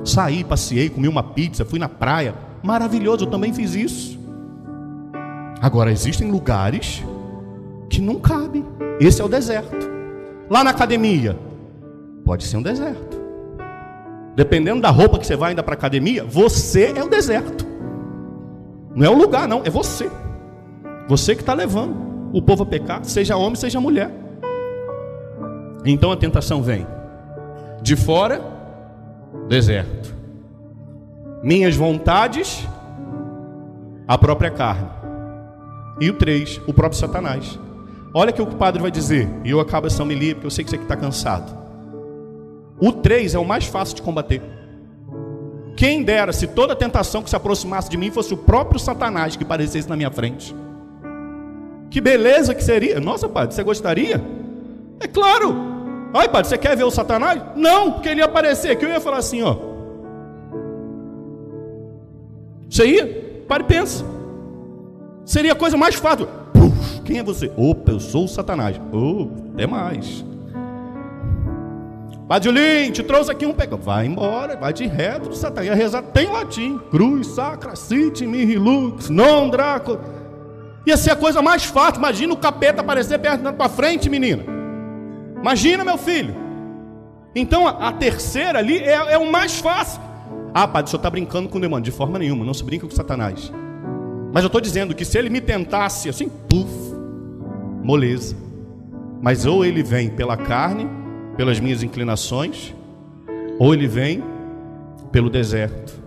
Saí, 0.04 0.44
passei, 0.44 0.88
comi 0.88 1.08
uma 1.08 1.22
pizza, 1.22 1.64
fui 1.64 1.78
na 1.78 1.88
praia. 1.88 2.34
Maravilhoso, 2.62 3.24
eu 3.24 3.30
também 3.30 3.52
fiz 3.52 3.74
isso. 3.74 4.18
Agora, 5.60 5.92
existem 5.92 6.30
lugares 6.30 7.02
que 7.90 8.00
não 8.00 8.16
cabe. 8.16 8.64
Esse 9.00 9.20
é 9.20 9.24
o 9.24 9.28
deserto. 9.28 9.76
Lá 10.48 10.62
na 10.62 10.70
academia, 10.70 11.38
pode 12.24 12.44
ser 12.44 12.56
um 12.56 12.62
deserto. 12.62 13.22
Dependendo 14.36 14.80
da 14.80 14.90
roupa 14.90 15.18
que 15.18 15.26
você 15.26 15.36
vai 15.36 15.50
ainda 15.50 15.62
para 15.62 15.74
academia, 15.74 16.24
você 16.24 16.92
é 16.96 17.02
o 17.02 17.08
deserto. 17.08 17.66
Não 18.94 19.04
é 19.06 19.08
o 19.08 19.16
lugar, 19.16 19.48
não, 19.48 19.62
é 19.64 19.70
você. 19.70 20.10
Você 21.08 21.34
que 21.34 21.42
está 21.42 21.54
levando. 21.54 22.04
o 22.32 22.42
povo 22.42 22.64
a 22.64 22.66
pecar, 22.66 23.04
seja 23.04 23.36
homem, 23.36 23.54
seja 23.54 23.80
mulher. 23.80 24.10
Então 25.84 26.10
a 26.10 26.16
tentação 26.16 26.62
vem 26.62 26.84
de 27.80 27.94
fora, 27.94 28.40
deserto. 29.48 30.12
Minhas 31.42 31.76
vontades, 31.76 32.66
a 34.08 34.18
própria 34.18 34.50
carne. 34.50 34.88
E 36.00 36.10
o 36.10 36.14
três, 36.14 36.60
o 36.66 36.72
próprio 36.72 36.98
Satanás. 36.98 37.56
Olha 38.16 38.30
que 38.30 38.40
o 38.40 38.46
padre 38.46 38.80
vai 38.80 38.92
dizer, 38.92 39.28
e 39.42 39.50
eu 39.50 39.58
acabo 39.58 39.88
essa 39.88 40.00
homilia 40.00 40.36
porque 40.36 40.46
eu 40.46 40.50
sei 40.50 40.62
que 40.62 40.70
você 40.70 40.76
está 40.76 40.96
cansado. 40.96 41.52
O 42.80 42.92
três 42.92 43.34
é 43.34 43.38
o 43.40 43.44
mais 43.44 43.66
fácil 43.66 43.96
de 43.96 44.02
combater. 44.02 44.40
Quem 45.76 46.04
dera 46.04 46.32
se 46.32 46.46
toda 46.46 46.76
tentação 46.76 47.24
que 47.24 47.30
se 47.30 47.34
aproximasse 47.34 47.90
de 47.90 47.96
mim 47.96 48.12
fosse 48.12 48.32
o 48.32 48.36
próprio 48.36 48.78
Satanás 48.78 49.34
que 49.34 49.42
aparecesse 49.42 49.88
na 49.88 49.96
minha 49.96 50.12
frente. 50.12 50.54
Que 51.90 52.00
beleza 52.00 52.54
que 52.54 52.62
seria. 52.62 53.00
Nossa, 53.00 53.28
padre, 53.28 53.52
você 53.52 53.64
gostaria? 53.64 54.22
É 55.00 55.08
claro. 55.08 55.56
Ai, 56.14 56.28
padre, 56.28 56.48
você 56.48 56.56
quer 56.56 56.76
ver 56.76 56.84
o 56.84 56.92
Satanás? 56.92 57.42
Não, 57.56 57.92
porque 57.92 58.08
ele 58.08 58.20
ia 58.20 58.26
aparecer, 58.26 58.76
que 58.76 58.84
eu 58.84 58.88
ia 58.90 59.00
falar 59.00 59.16
assim, 59.16 59.42
ó. 59.42 59.56
Você 62.70 62.86
ia? 62.86 63.44
Pare 63.48 63.64
e 63.64 63.66
pensa. 63.66 64.04
Seria 65.24 65.52
a 65.52 65.56
coisa 65.56 65.76
mais 65.76 65.96
fácil. 65.96 66.28
Puf, 66.54 67.02
quem 67.02 67.18
é 67.18 67.22
você? 67.22 67.52
Opa, 67.56 67.90
eu 67.90 68.00
sou 68.00 68.24
o 68.24 68.28
Satanás. 68.28 68.80
Oh, 68.90 69.28
até 69.52 69.66
mais. 69.66 70.24
Padre 72.26 72.48
Julinho, 72.48 72.92
te 72.92 73.02
trouxe 73.02 73.30
aqui 73.30 73.44
um 73.44 73.52
pecado. 73.52 73.82
Vai 73.82 74.06
embora, 74.06 74.56
vai 74.56 74.72
de 74.72 74.86
reto 74.86 75.28
do 75.28 75.36
Satanás. 75.36 75.66
Ia 75.66 75.74
rezar, 75.74 76.02
tem 76.02 76.30
latim. 76.30 76.78
Cruz, 76.90 77.26
sacra, 77.26 77.76
sit, 77.76 78.22
mihi, 78.26 78.56
lux, 78.56 79.10
non, 79.10 79.50
draco. 79.50 79.98
Ia 80.86 80.96
ser 80.96 81.10
a 81.10 81.16
coisa 81.16 81.42
mais 81.42 81.64
fácil. 81.64 81.98
Imagina 81.98 82.32
o 82.32 82.36
capeta 82.36 82.80
aparecer 82.80 83.18
perto 83.18 83.52
tua 83.52 83.68
frente, 83.68 84.08
menina. 84.08 84.42
Imagina, 85.36 85.84
meu 85.84 85.98
filho. 85.98 86.34
Então, 87.34 87.66
a, 87.66 87.88
a 87.88 87.92
terceira 87.92 88.58
ali 88.58 88.78
é, 88.78 89.12
é, 89.12 89.18
o 89.18 89.30
mais 89.30 89.58
fácil. 89.58 90.00
Ah, 90.54 90.68
padre, 90.68 90.86
o 90.86 90.90
senhor 90.90 91.00
está 91.00 91.10
brincando 91.10 91.48
com 91.48 91.58
o 91.58 91.60
demônio. 91.60 91.84
De 91.84 91.90
forma 91.90 92.18
nenhuma, 92.18 92.44
não 92.44 92.54
se 92.54 92.64
brinca 92.64 92.86
com 92.86 92.94
Satanás. 92.94 93.52
Mas 94.34 94.42
eu 94.42 94.48
estou 94.48 94.60
dizendo 94.60 94.96
que 94.96 95.04
se 95.04 95.16
ele 95.16 95.30
me 95.30 95.40
tentasse 95.40 96.08
assim, 96.08 96.28
puf, 96.28 96.68
moleza. 97.84 98.34
Mas 99.22 99.46
ou 99.46 99.64
ele 99.64 99.80
vem 99.80 100.10
pela 100.10 100.36
carne, 100.36 100.88
pelas 101.36 101.60
minhas 101.60 101.84
inclinações, 101.84 102.74
ou 103.60 103.72
ele 103.72 103.86
vem 103.86 104.24
pelo 105.12 105.30
deserto. 105.30 106.02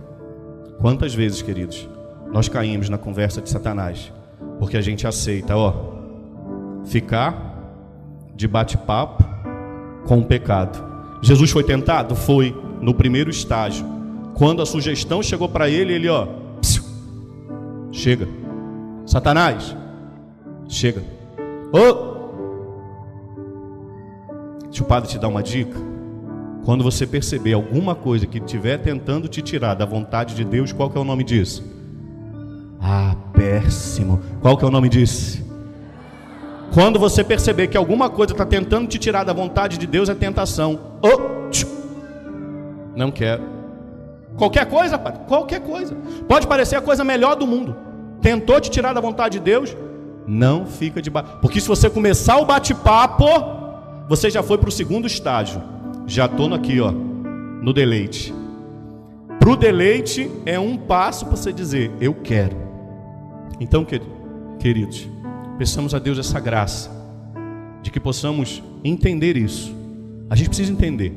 Quantas 0.78 1.14
vezes, 1.14 1.40
queridos, 1.40 1.88
nós 2.30 2.50
caímos 2.50 2.90
na 2.90 2.98
conversa 2.98 3.40
de 3.40 3.48
Satanás, 3.48 4.12
porque 4.58 4.76
a 4.76 4.82
gente 4.82 5.06
aceita, 5.06 5.56
ó, 5.56 5.94
ficar 6.84 7.56
de 8.36 8.46
bate-papo 8.46 9.24
com 10.06 10.18
o 10.18 10.24
pecado. 10.26 10.86
Jesus 11.22 11.50
foi 11.50 11.64
tentado? 11.64 12.14
Foi, 12.14 12.54
no 12.82 12.92
primeiro 12.92 13.30
estágio. 13.30 13.86
Quando 14.34 14.60
a 14.60 14.66
sugestão 14.66 15.22
chegou 15.22 15.48
para 15.48 15.70
ele, 15.70 15.94
ele, 15.94 16.10
ó, 16.10 16.28
chega. 17.92 18.28
Satanás, 19.06 19.76
chega. 20.68 21.02
Ô, 21.72 21.78
oh, 21.78 22.08
Deixa 24.68 24.84
o 24.84 24.86
padre 24.86 25.08
te 25.08 25.18
dar 25.18 25.28
uma 25.28 25.42
dica. 25.42 25.76
Quando 26.64 26.84
você 26.84 27.06
perceber 27.06 27.54
alguma 27.54 27.94
coisa 27.94 28.26
que 28.26 28.38
estiver 28.38 28.78
tentando 28.78 29.26
te 29.26 29.40
tirar 29.40 29.74
da 29.74 29.86
vontade 29.86 30.34
de 30.34 30.44
Deus, 30.44 30.72
qual 30.72 30.90
que 30.90 30.98
é 30.98 31.00
o 31.00 31.04
nome 31.04 31.24
disso? 31.24 31.64
Ah, 32.80 33.16
péssimo. 33.32 34.20
Qual 34.40 34.56
que 34.56 34.64
é 34.64 34.68
o 34.68 34.70
nome 34.70 34.88
disso? 34.88 35.44
Quando 36.72 36.98
você 36.98 37.24
perceber 37.24 37.68
que 37.68 37.76
alguma 37.76 38.10
coisa 38.10 38.32
está 38.32 38.44
tentando 38.44 38.86
te 38.86 38.98
tirar 38.98 39.24
da 39.24 39.32
vontade 39.32 39.78
de 39.78 39.86
Deus, 39.86 40.08
é 40.08 40.14
tentação. 40.14 40.78
Oh, 41.02 41.48
não 42.94 43.10
quero. 43.10 43.57
Qualquer 44.38 44.66
coisa, 44.66 44.96
padre, 44.96 45.20
qualquer 45.26 45.60
coisa. 45.60 45.94
Pode 46.28 46.46
parecer 46.46 46.76
a 46.76 46.80
coisa 46.80 47.04
melhor 47.04 47.34
do 47.34 47.46
mundo. 47.46 47.76
Tentou 48.22 48.60
te 48.60 48.70
tirar 48.70 48.92
da 48.92 49.00
vontade 49.00 49.38
de 49.38 49.44
Deus, 49.44 49.76
não 50.26 50.64
fica 50.64 51.02
de 51.02 51.10
Porque 51.10 51.60
se 51.60 51.68
você 51.68 51.90
começar 51.90 52.38
o 52.38 52.46
bate-papo, 52.46 53.26
você 54.08 54.30
já 54.30 54.42
foi 54.42 54.56
para 54.56 54.68
o 54.68 54.72
segundo 54.72 55.06
estágio. 55.06 55.60
Já 56.06 56.26
estou 56.26 56.54
aqui, 56.54 56.80
ó, 56.80 56.90
no 56.90 57.72
deleite. 57.72 58.32
Para 59.38 59.50
o 59.50 59.56
deleite 59.56 60.30
é 60.46 60.58
um 60.58 60.76
passo 60.76 61.26
para 61.26 61.36
você 61.36 61.52
dizer, 61.52 61.90
eu 62.00 62.14
quero. 62.14 62.56
Então, 63.60 63.86
queridos, 64.58 65.08
peçamos 65.58 65.94
a 65.94 65.98
Deus 65.98 66.18
essa 66.18 66.38
graça, 66.38 66.90
de 67.82 67.90
que 67.90 67.98
possamos 67.98 68.62
entender 68.84 69.36
isso. 69.36 69.74
A 70.30 70.36
gente 70.36 70.48
precisa 70.48 70.72
entender. 70.72 71.12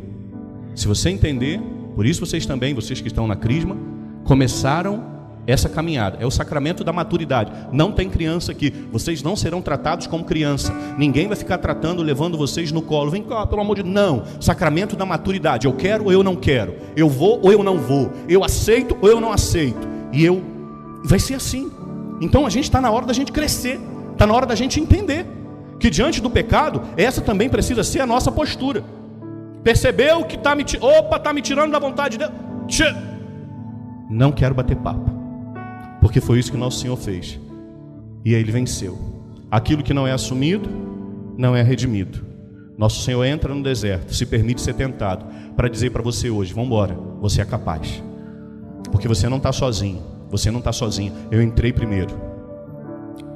Se 0.73 0.87
você 0.87 1.09
entender, 1.09 1.61
por 1.95 2.05
isso 2.05 2.25
vocês 2.25 2.45
também, 2.45 2.73
vocês 2.73 3.01
que 3.01 3.07
estão 3.07 3.27
na 3.27 3.35
crisma, 3.35 3.77
começaram 4.23 5.11
essa 5.47 5.67
caminhada. 5.67 6.17
É 6.19 6.25
o 6.25 6.31
sacramento 6.31 6.83
da 6.83 6.93
maturidade. 6.93 7.51
Não 7.71 7.91
tem 7.91 8.09
criança 8.09 8.51
aqui. 8.51 8.71
Vocês 8.91 9.23
não 9.23 9.35
serão 9.35 9.61
tratados 9.61 10.07
como 10.07 10.23
criança. 10.23 10.73
Ninguém 10.97 11.27
vai 11.27 11.35
ficar 11.35 11.57
tratando, 11.57 12.03
levando 12.03 12.37
vocês 12.37 12.71
no 12.71 12.81
colo. 12.81 13.11
Vem 13.11 13.23
cá, 13.23 13.45
pelo 13.47 13.61
amor 13.61 13.75
de 13.75 13.83
Deus. 13.83 13.93
Não. 13.93 14.23
Sacramento 14.39 14.95
da 14.95 15.05
maturidade. 15.05 15.65
Eu 15.65 15.73
quero 15.73 16.05
ou 16.05 16.11
eu 16.11 16.23
não 16.23 16.35
quero. 16.35 16.75
Eu 16.95 17.09
vou 17.09 17.39
ou 17.41 17.51
eu 17.51 17.63
não 17.63 17.77
vou. 17.77 18.11
Eu 18.27 18.43
aceito 18.43 18.97
ou 19.01 19.09
eu 19.09 19.19
não 19.19 19.31
aceito. 19.31 19.87
E 20.13 20.23
eu. 20.23 20.41
Vai 21.03 21.19
ser 21.19 21.35
assim. 21.35 21.71
Então 22.21 22.45
a 22.45 22.49
gente 22.49 22.65
está 22.65 22.79
na 22.79 22.91
hora 22.91 23.05
da 23.05 23.13
gente 23.13 23.31
crescer. 23.31 23.79
Está 24.11 24.27
na 24.27 24.33
hora 24.33 24.45
da 24.45 24.55
gente 24.55 24.79
entender 24.79 25.25
que 25.79 25.89
diante 25.89 26.21
do 26.21 26.29
pecado, 26.29 26.83
essa 26.95 27.21
também 27.21 27.49
precisa 27.49 27.83
ser 27.83 28.01
a 28.01 28.05
nossa 28.05 28.31
postura. 28.31 28.83
Percebeu 29.63 30.23
que 30.25 30.35
está 30.35 30.55
me, 30.55 30.65
opa, 30.79 31.19
tá 31.19 31.31
me 31.31 31.41
tirando 31.41 31.71
da 31.71 31.79
vontade 31.79 32.17
de 32.17 32.25
Deus? 32.25 32.31
Não 34.09 34.31
quero 34.31 34.55
bater 34.55 34.75
papo 34.77 35.21
porque 36.01 36.19
foi 36.19 36.39
isso 36.39 36.51
que 36.51 36.57
nosso 36.57 36.79
Senhor 36.79 36.97
fez. 36.97 37.39
E 38.25 38.33
aí 38.33 38.41
ele 38.41 38.51
venceu. 38.51 38.97
Aquilo 39.49 39.83
que 39.83 39.93
não 39.93 40.07
é 40.07 40.11
assumido, 40.11 40.67
não 41.37 41.55
é 41.55 41.61
redimido. 41.61 42.25
Nosso 42.77 43.03
Senhor 43.03 43.23
entra 43.23 43.53
no 43.53 43.61
deserto, 43.61 44.13
se 44.13 44.25
permite 44.25 44.61
ser 44.61 44.73
tentado, 44.73 45.25
para 45.55 45.69
dizer 45.69 45.91
para 45.91 46.01
você 46.01 46.29
hoje: 46.29 46.53
vamos 46.53 46.67
embora, 46.67 46.97
você 47.21 47.41
é 47.41 47.45
capaz. 47.45 48.03
Porque 48.91 49.07
você 49.07 49.29
não 49.29 49.37
está 49.37 49.51
sozinho, 49.51 50.01
você 50.29 50.49
não 50.49 50.59
está 50.59 50.71
sozinho. 50.71 51.13
Eu 51.29 51.41
entrei 51.41 51.71
primeiro. 51.71 52.19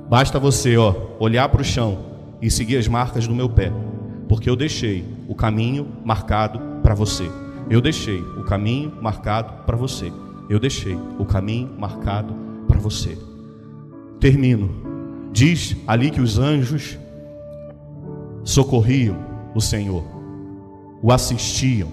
Basta 0.09 0.39
você 0.39 0.75
ó, 0.75 0.93
olhar 1.19 1.47
para 1.49 1.61
o 1.61 1.65
chão 1.65 2.05
e 2.41 2.49
seguir 2.49 2.77
as 2.77 2.87
marcas 2.87 3.27
do 3.27 3.35
meu 3.35 3.49
pé, 3.49 3.71
porque 4.27 4.49
eu 4.49 4.55
deixei 4.55 5.05
o 5.27 5.35
caminho 5.35 5.87
marcado 6.03 6.59
para 6.81 6.93
você. 6.93 7.29
Eu 7.69 7.81
deixei 7.81 8.21
o 8.21 8.43
caminho 8.43 8.93
marcado 9.01 9.65
para 9.65 9.75
você. 9.75 10.11
Eu 10.49 10.59
deixei 10.59 10.95
o 11.17 11.25
caminho 11.25 11.73
marcado 11.77 12.35
para 12.67 12.79
você. 12.79 13.17
Termino. 14.19 14.69
Diz 15.31 15.75
ali 15.87 16.11
que 16.11 16.21
os 16.21 16.39
anjos 16.39 16.97
socorriam 18.43 19.17
o 19.53 19.59
Senhor, 19.59 20.03
o 21.01 21.11
assistiam. 21.11 21.89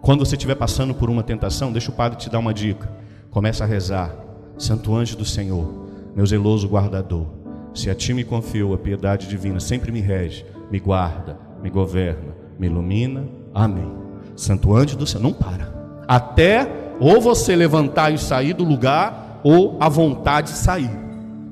Quando 0.00 0.24
você 0.24 0.36
estiver 0.36 0.54
passando 0.54 0.94
por 0.94 1.10
uma 1.10 1.22
tentação, 1.22 1.72
deixa 1.72 1.90
o 1.90 1.94
Padre 1.94 2.18
te 2.18 2.30
dar 2.30 2.38
uma 2.38 2.54
dica. 2.54 2.90
Começa 3.30 3.64
a 3.64 3.66
rezar. 3.66 4.14
Santo 4.56 4.94
anjo 4.94 5.16
do 5.16 5.24
Senhor, 5.24 5.88
meu 6.16 6.26
zeloso 6.26 6.68
guardador, 6.68 7.26
se 7.72 7.88
a 7.90 7.94
ti 7.94 8.12
me 8.12 8.24
confiou 8.24 8.74
a 8.74 8.78
piedade 8.78 9.28
divina, 9.28 9.60
sempre 9.60 9.92
me 9.92 10.00
rege, 10.00 10.44
me 10.68 10.80
guarda, 10.80 11.38
me 11.62 11.70
governa, 11.70 12.34
me 12.58 12.66
ilumina. 12.66 13.24
Amém. 13.54 13.90
Santo 14.36 14.74
anjo 14.74 14.96
do 14.96 15.06
Senhor, 15.06 15.22
não 15.22 15.32
para. 15.32 15.72
Até 16.06 16.94
ou 17.00 17.20
você 17.20 17.54
levantar 17.54 18.12
e 18.12 18.18
sair 18.18 18.54
do 18.54 18.64
lugar, 18.64 19.40
ou 19.44 19.76
a 19.80 19.88
vontade 19.88 20.52
de 20.52 20.58
sair. 20.58 20.90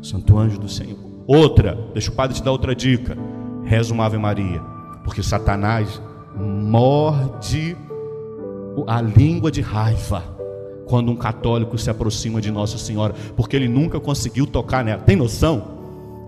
Santo 0.02 0.38
anjo 0.38 0.58
do 0.58 0.68
Senhor. 0.68 0.98
Outra, 1.26 1.78
deixa 1.92 2.10
o 2.10 2.14
padre 2.14 2.36
te 2.36 2.42
dar 2.42 2.52
outra 2.52 2.74
dica. 2.74 3.16
Reza 3.64 3.92
uma 3.92 4.06
Ave 4.06 4.18
Maria, 4.18 4.60
porque 5.04 5.22
Satanás 5.22 6.00
morde 6.36 7.76
a 8.86 9.00
língua 9.00 9.50
de 9.50 9.60
raiva 9.60 10.22
quando 10.86 11.10
um 11.10 11.16
católico 11.16 11.76
se 11.76 11.90
aproxima 11.90 12.40
de 12.40 12.50
Nossa 12.50 12.78
Senhora, 12.78 13.14
porque 13.36 13.56
ele 13.56 13.68
nunca 13.68 13.98
conseguiu 13.98 14.46
tocar 14.46 14.84
nela. 14.84 15.02
Tem 15.02 15.16
noção 15.16 15.76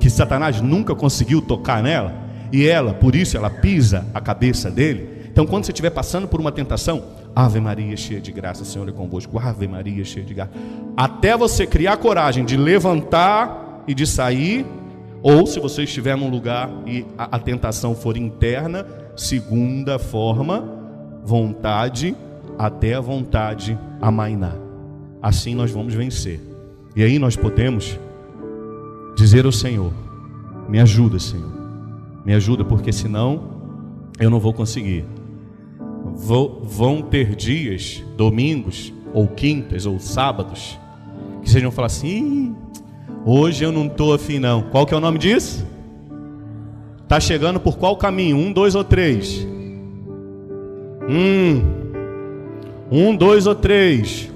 que 0.00 0.10
Satanás 0.10 0.60
nunca 0.60 0.94
conseguiu 0.94 1.40
tocar 1.40 1.82
nela? 1.82 2.27
E 2.52 2.66
ela, 2.66 2.94
por 2.94 3.14
isso, 3.14 3.36
ela 3.36 3.50
pisa 3.50 4.06
a 4.14 4.20
cabeça 4.20 4.70
dele. 4.70 5.18
Então, 5.30 5.46
quando 5.46 5.64
você 5.64 5.72
estiver 5.72 5.90
passando 5.90 6.26
por 6.26 6.40
uma 6.40 6.50
tentação, 6.50 7.04
Ave 7.34 7.60
Maria, 7.60 7.96
cheia 7.96 8.20
de 8.20 8.32
graça, 8.32 8.62
o 8.62 8.66
Senhor 8.66 8.88
é 8.88 8.92
convosco. 8.92 9.38
Ave 9.38 9.68
Maria, 9.68 10.04
cheia 10.04 10.24
de 10.24 10.34
graça. 10.34 10.50
Até 10.96 11.36
você 11.36 11.66
criar 11.66 11.96
coragem 11.98 12.44
de 12.44 12.56
levantar 12.56 13.84
e 13.86 13.94
de 13.94 14.06
sair, 14.06 14.66
ou 15.22 15.46
se 15.46 15.60
você 15.60 15.84
estiver 15.84 16.16
num 16.16 16.28
lugar 16.28 16.70
e 16.86 17.04
a, 17.16 17.36
a 17.36 17.38
tentação 17.38 17.94
for 17.94 18.16
interna, 18.16 18.86
segunda 19.16 19.98
forma, 19.98 20.64
vontade, 21.24 22.16
até 22.58 22.94
a 22.94 23.00
vontade 23.00 23.78
amainar. 24.00 24.56
Assim 25.22 25.54
nós 25.54 25.70
vamos 25.70 25.94
vencer. 25.94 26.40
E 26.96 27.02
aí 27.02 27.18
nós 27.18 27.36
podemos 27.36 27.98
dizer 29.16 29.44
ao 29.44 29.52
Senhor: 29.52 29.92
Me 30.68 30.80
ajuda, 30.80 31.18
Senhor. 31.18 31.57
Me 32.28 32.34
ajuda, 32.34 32.62
porque 32.62 32.92
senão 32.92 33.40
eu 34.20 34.28
não 34.28 34.38
vou 34.38 34.52
conseguir. 34.52 35.02
Vou, 36.14 36.60
vão 36.62 37.00
ter 37.00 37.34
dias, 37.34 38.04
domingos, 38.18 38.92
ou 39.14 39.26
quintas, 39.26 39.86
ou 39.86 39.98
sábados, 39.98 40.78
que 41.42 41.48
vocês 41.48 41.62
vão 41.62 41.72
falar 41.72 41.86
assim: 41.86 42.54
hoje 43.24 43.64
eu 43.64 43.72
não 43.72 43.86
estou 43.86 44.12
afim, 44.12 44.38
não. 44.38 44.60
Qual 44.64 44.84
que 44.84 44.92
é 44.92 44.96
o 44.98 45.00
nome 45.00 45.18
disso? 45.18 45.66
Está 47.02 47.18
chegando 47.18 47.58
por 47.58 47.78
qual 47.78 47.96
caminho? 47.96 48.36
Um, 48.36 48.52
dois 48.52 48.74
ou 48.74 48.84
três? 48.84 49.46
Hum. 51.08 51.62
Um, 52.92 53.16
dois 53.16 53.46
ou 53.46 53.54
três? 53.54 54.30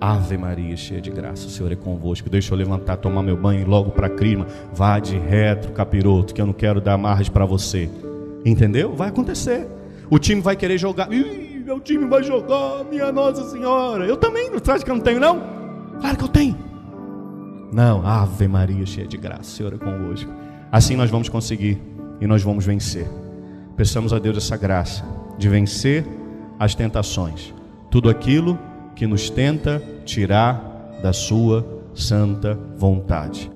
Ave 0.00 0.38
Maria, 0.38 0.74
cheia 0.76 1.00
de 1.00 1.10
graça, 1.10 1.46
o 1.46 1.50
Senhor 1.50 1.70
é 1.70 1.76
convosco. 1.76 2.30
Deixa 2.30 2.54
eu 2.54 2.56
levantar, 2.56 2.96
tomar 2.96 3.22
meu 3.22 3.36
banho 3.36 3.60
e 3.60 3.64
logo 3.64 3.90
para 3.90 4.06
a 4.06 4.10
crima. 4.10 4.46
Vá 4.72 4.98
de 4.98 5.18
retro, 5.18 5.72
capiroto, 5.72 6.32
que 6.32 6.40
eu 6.40 6.46
não 6.46 6.54
quero 6.54 6.80
dar 6.80 6.96
margem 6.96 7.30
para 7.30 7.44
você. 7.44 7.90
Entendeu? 8.44 8.94
Vai 8.94 9.10
acontecer. 9.10 9.68
O 10.08 10.18
time 10.18 10.40
vai 10.40 10.56
querer 10.56 10.78
jogar. 10.78 11.12
Ih, 11.12 11.62
meu 11.64 11.78
time 11.78 12.06
vai 12.06 12.22
jogar, 12.22 12.82
minha 12.90 13.12
Nossa 13.12 13.44
Senhora. 13.50 14.06
Eu 14.06 14.16
também, 14.16 14.50
você 14.50 14.70
acha 14.70 14.84
que 14.84 14.90
eu 14.90 14.94
não 14.94 15.02
tenho, 15.02 15.20
não? 15.20 15.38
Claro 16.00 16.16
que 16.16 16.24
eu 16.24 16.28
tenho. 16.28 16.56
Não, 17.70 18.04
Ave 18.04 18.48
Maria, 18.48 18.86
cheia 18.86 19.06
de 19.06 19.18
graça, 19.18 19.42
o 19.42 19.44
Senhor 19.44 19.74
é 19.74 19.78
convosco. 19.78 20.32
Assim 20.72 20.96
nós 20.96 21.10
vamos 21.10 21.28
conseguir 21.28 21.78
e 22.20 22.26
nós 22.26 22.42
vamos 22.42 22.64
vencer. 22.64 23.06
Peçamos 23.76 24.12
a 24.12 24.18
Deus 24.18 24.38
essa 24.38 24.56
graça 24.56 25.04
de 25.38 25.48
vencer 25.48 26.06
as 26.58 26.74
tentações. 26.74 27.54
Tudo 27.90 28.08
aquilo 28.08 28.58
que 29.00 29.06
nos 29.06 29.30
tenta 29.30 29.82
tirar 30.04 31.00
da 31.02 31.10
sua 31.10 31.64
santa 31.94 32.54
vontade. 32.76 33.50